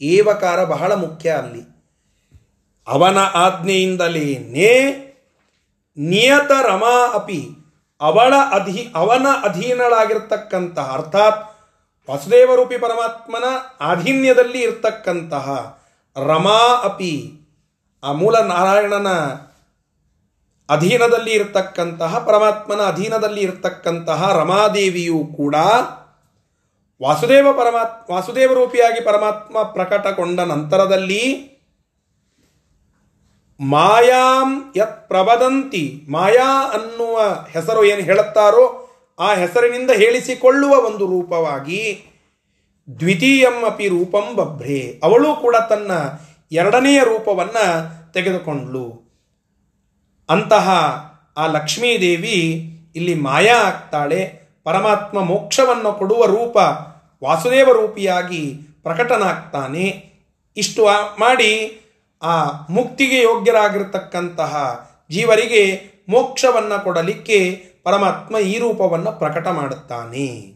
ಏವಕಾರ 0.00 0.64
ಬಹಳ 0.64 0.92
ಮುಖ್ಯ 0.92 1.30
ಅಲ್ಲಿ. 1.30 1.62
ಅವನ 2.88 3.18
ಆಜ್ಞೆಯಿಂದಲೇನೆ 3.18 4.70
ನಿಯತ 5.96 6.50
ರಮಾ 6.50 7.12
ಅಪಿ 7.14 7.48
ಅವಳ 8.00 8.34
ಅಧೀ, 8.52 8.86
ಅವನ 8.94 9.26
ಅಧೀನಳಾಗಿರ್ತಕ್ಕಂತಹ, 9.44 10.90
ಅರ್ಥಾತ್ 10.92 11.57
ವಾಸುದೇವರೂಪಿ 12.08 12.78
ಪರಮಾತ್ಮನ 12.78 13.46
ಆಧೀನ್ಯದಲ್ಲಿ 13.80 14.60
ಇರ್ತಕ್ಕಂತಹ 14.60 15.46
ರಮಾ 16.16 16.60
ಅಪಿ, 16.84 17.14
ಆ 18.02 18.12
ಮೂಲ 18.12 18.36
ನಾರಾಯಣನ 18.38 19.10
ಅಧೀನದಲ್ಲಿ 20.68 21.32
ಇರತಕ್ಕಂತಹ, 21.32 22.18
ಪರಮಾತ್ಮನ 22.18 22.80
ಅಧೀನದಲ್ಲಿ 22.86 23.40
ಇರತಕ್ಕಂತಹ 23.40 24.30
ರಮಾದೇವಿಯು 24.40 25.20
ಕೂಡ 25.36 25.54
ವಾಸುದೇವ 27.00 27.46
ಪರಮಾತ್ಮ 27.52 28.14
ವಾಸುದೇವ 28.14 28.52
ರೂಪಿಯಾಗಿ 28.52 29.00
ಪರಮಾತ್ಮ 29.04 29.62
ಪ್ರಕಟಗೊಂಡ 29.62 30.40
ನಂತರದಲ್ಲಿ 30.40 31.22
ಮಾಯಾಂ 33.60 34.72
ಯತ್ 34.76 35.08
ಪ್ರಬದಂತಿ, 35.08 35.84
ಮಾಯಾ 36.08 36.50
ಅನ್ನುವ 36.76 37.16
ಹೆಸರು 37.48 37.84
ಏನು 37.84 38.00
ಹೇಳುತ್ತಾರೋ 38.00 38.64
ಆ 39.18 39.34
ಹೆಸರಿನಿಂದ 39.34 39.90
ಹೇಳಿಸಿಕೊಳ್ಳುವ 39.90 40.70
ಒಂದು 40.70 41.06
ರೂಪವಾಗಿ 41.06 42.04
ದ್ವಿತೀಯಂ 43.00 43.64
ಅಪಿ 43.64 43.88
ರೂಪಂ 43.88 44.36
ಬಭ್ರೆ. 44.36 45.00
ಅವಳು 45.02 45.34
ಕೂಡ 45.34 45.56
ತನ್ನ 45.70 45.90
ಎರಡನೆಯ 46.52 47.00
ರೂಪವನ್ನು 47.04 48.12
ತೆಗೆದುಕೊಂಡ್ಳು. 48.12 49.02
ಅಂತಹ 50.30 50.68
ಆ 51.36 51.46
ಲಕ್ಷ್ಮೀದೇವಿ 51.46 52.64
ಇಲ್ಲಿ 52.96 53.14
ಮಾಯಾ 53.14 53.56
ಆಗ್ತಾಳೆ. 53.56 54.40
ಪರಮಾತ್ಮ 54.64 55.20
ಮೋಕ್ಷವನ್ನು 55.20 55.92
ಕೊಡುವ 55.92 56.26
ರೂಪ 56.26 56.56
ವಾಸುದೇವ 57.24 57.72
ರೂಪಿಯಾಗಿ 57.72 58.58
ಪ್ರಕಟನಾಗ್ತಾನೆ. 58.82 60.12
ಇಷ್ಟು 60.56 60.84
ಮಾಡಿ 61.18 61.80
ಆ 62.22 62.44
ಮುಕ್ತಿಗೆ 62.70 63.22
ಯೋಗ್ಯರಾಗಿರ್ತಕ್ಕಂತಹ 63.22 64.84
ಜೀವರಿಗೆ 65.10 65.82
ಮೋಕ್ಷವನ್ನು 66.08 66.84
ಕೊಡಲಿಕ್ಕೆ 66.84 67.67
ಪರಮಾತ್ಮ 67.88 68.38
ಈ 68.38 68.58
ರೂಪವನ್ನು 68.58 69.12
ಪ್ರಕಟ 69.12 69.48
ಮಾಡುತ್ತಾನೆ. 69.48 70.54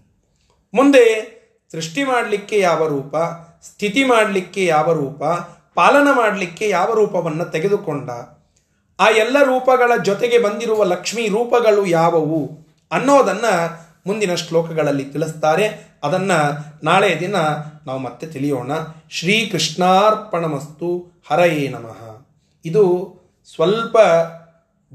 ಮುಂದೆ 0.75 1.33
ಸೃಷ್ಟಿ 1.73 2.05
ಮಾಡಲಿಕ್ಕೆ 2.05 2.59
ಯಾವ 2.59 2.89
ರೂಪ, 2.89 3.17
ಸ್ಥಿತಿ 3.63 4.05
ಮಾಡಲಿಕ್ಕೆ 4.05 4.65
ಯಾವ 4.65 4.93
ರೂಪ, 4.93 5.23
ಪಾಲನ 5.75 6.09
ಮಾಡಲಿಕ್ಕೆ 6.13 6.69
ಯಾವ 6.69 6.95
ರೂಪವನ್ನು 6.95 7.45
ತೆಗೆದುಕೊಂಡ, 7.45 8.11
ಆ 9.01 9.11
ಎಲ್ಲ 9.11 9.43
ರೂಪಗಳ 9.43 10.03
ಜೊತೆಗೆ 10.03 10.39
ಬಂದಿರುವ 10.39 10.85
ಲಕ್ಷ್ಮೀ 10.85 11.29
ರೂಪಗಳು 11.29 11.87
ಯಾವುವು 11.87 12.67
ಅನ್ನೋದನ್ನು 12.93 13.83
ಮುಂದಿನ 14.07 14.35
ಶ್ಲೋಕಗಳಲ್ಲಿ 14.35 15.05
ತಿಳಿಸ್ತಾರೆ. 15.05 15.99
ಅದನ್ನು 16.05 16.57
ನಾಳೆ 16.85 17.21
ದಿನ 17.21 17.37
ನಾವು 17.87 17.99
ಮತ್ತೆ 17.99 18.27
ತಿಳಿಯೋಣ. 18.27 18.73
ಶ್ರೀಕೃಷ್ಣಾರ್ಪಣಮಸ್ತು 19.11 21.21
ಹರಯೇ 21.31 21.69
ನಮಃ. 21.69 22.27
ಇದು 22.65 23.15
ಸ್ವಲ್ಪ 23.55 23.97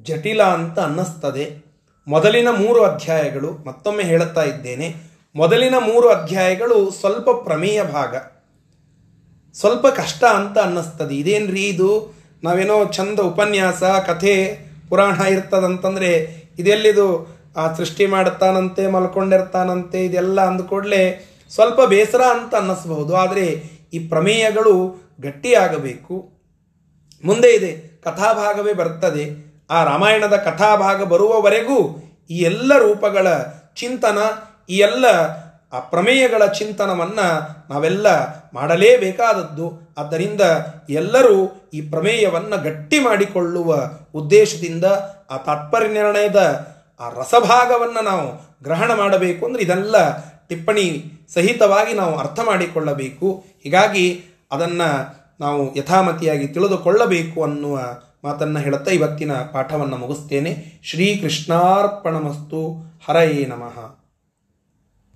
ಜಟಿಲ 0.03 0.43
ಅಂತ 0.43 0.79
ಅನ್ನಿಸ್ತದೆ. 0.79 1.66
ಮೊದಲಿನ 2.07 2.47
ಮೂರು 2.49 2.83
ಅಧ್ಯಾಯಗಳು 2.83 3.51
ಮತ್ತೊಮ್ಮೆ 3.67 4.03
ಹೇಳುತ್ತಾ 4.03 4.43
ಇದ್ದೇನೆ. 4.43 4.95
ಮೊದಲಿನ 5.35 5.73
ಮೂರು 5.79 6.09
ಅಧ್ಯಾಯಗಳು 6.09 6.91
ಸ್ವಲ್ಪ 6.91 7.29
ಪ್ರಮೇಯ 7.29 7.83
ಭಾಗ. 7.83 8.15
ಸ್ವಲ್ಪ 9.53 9.87
ಕಷ್ಟ 9.87 10.23
ಅಂತ 10.23 10.57
ಅನ್ನಿಸ್ತದೆ. 10.59 11.15
ಇದೇನ್ರಿ 11.15 11.65
ಇದು? 11.65 12.13
ನಾವೇನೋ 12.43 12.85
ಚಂದ 12.85 13.19
ಉಪನ್ಯಾಸ, 13.19 13.83
ಕಥೆ, 13.83 14.59
ಪುರಾಣ 14.89 15.21
ಇರ್ತದಂತಂದರೆ 15.21 16.43
ಇದೆಲ್ಲಿದು? 16.59 17.37
ಆ 17.57 17.73
ಸೃಷ್ಟಿ 17.73 18.05
ಮಾಡುತ್ತಾನಂತೆ, 18.05 18.87
ಮಲ್ಕೊಂಡಿರ್ತಾನಂತೆ, 18.87 20.05
ಇದೆಲ್ಲ 20.05 20.41
ಅಂದ್ಕೂಡ್ಲೆ 20.41 21.25
ಸ್ವಲ್ಪ 21.49 21.81
ಬೇಸರ 21.81 22.21
ಅಂತ 22.21 22.55
ಅನ್ನಿಸ್ಬಹುದು. 22.55 23.15
ಆದರೆ 23.15 23.63
ಈ 23.93 24.07
ಪ್ರಮೇಯಗಳು 24.07 25.01
ಗಟ್ಟಿಯಾಗಬೇಕು. 25.21 26.29
ಮುಂದೆ 27.25 27.49
ಇದೆ. 27.49 28.01
ಕಥಾಭಾಗವೇ 28.03 28.73
ಬರ್ತದೆ. 28.73 29.46
ಆ 29.69 29.79
ರಾಮಾಯಣದ 29.83 30.35
ಕಥಾಭಾಗ 30.47 30.99
ಬರುವವರೆಗೂ 31.03 31.79
ಈ 32.29 32.37
ಎಲ್ಲ 32.49 32.71
ರೂಪಗಳ 32.77 33.27
ಚಿಂತನ, 33.75 34.19
ಈ 34.69 34.77
ಎಲ್ಲ 34.77 35.05
ಆ 35.73 35.79
ಪ್ರಮೇಯಗಳ 35.79 36.43
ಚಿಂತನವನ್ನು 36.59 37.27
ನಾವೆಲ್ಲ 37.69 38.07
ಮಾಡಲೇಬೇಕಾದದ್ದು. 38.53 39.67
ಆದ್ದರಿಂದ 39.97 40.41
ಎಲ್ಲರೂ 40.89 41.37
ಈ 41.73 41.81
ಪ್ರಮೇಯವನ್ನು 41.91 42.57
ಗಟ್ಟಿ 42.63 42.99
ಮಾಡಿಕೊಳ್ಳುವ 42.99 43.75
ಉದ್ದೇಶದಿಂದ 44.15 44.85
ಆ 45.31 45.37
ತಾತ್ಪರ್ಯ 45.37 45.87
ನಿರ್ಣಯದ 45.87 46.41
ಆ 46.99 47.07
ರಸಭಾಗವನ್ನು 47.09 48.01
ನಾವು 48.01 48.27
ಗ್ರಹಣ 48.63 48.91
ಮಾಡಬೇಕು 48.93 49.41
ಅಂದರೆ 49.45 49.63
ಇದೆಲ್ಲ 49.63 49.95
ಟಿಪ್ಪಣಿ 50.49 50.87
ಸಹಿತವಾಗಿ 51.33 51.93
ನಾವು 51.93 52.13
ಅರ್ಥ 52.15 52.39
ಮಾಡಿಕೊಳ್ಳಬೇಕು. 52.45 53.27
ಹೀಗಾಗಿ 53.63 54.05
ಅದನ್ನು 54.51 54.89
ನಾವು 55.39 55.63
ಯಥಾಮತಿಯಾಗಿ 55.75 56.47
ತಿಳಿದುಕೊಳ್ಳಬೇಕು 56.47 57.43
ಅನ್ನುವ 57.43 57.77
ಮಾತನ್ನ 58.23 58.59
ಹೇಳುತ್ತಾ 58.59 58.91
ಇವತ್ತಿನ 58.91 59.31
ಪಾಠವನ್ನು 59.31 59.97
ಮುಗಿಸ್ತೇನೆ. 59.97 60.79
ಶ್ರೀಕೃಷ್ಣಾರ್ಪಣಮಸ್ತು. 60.83 62.83
ಹರಯೇ 63.07 63.45
ನಮಃ. 63.45 64.06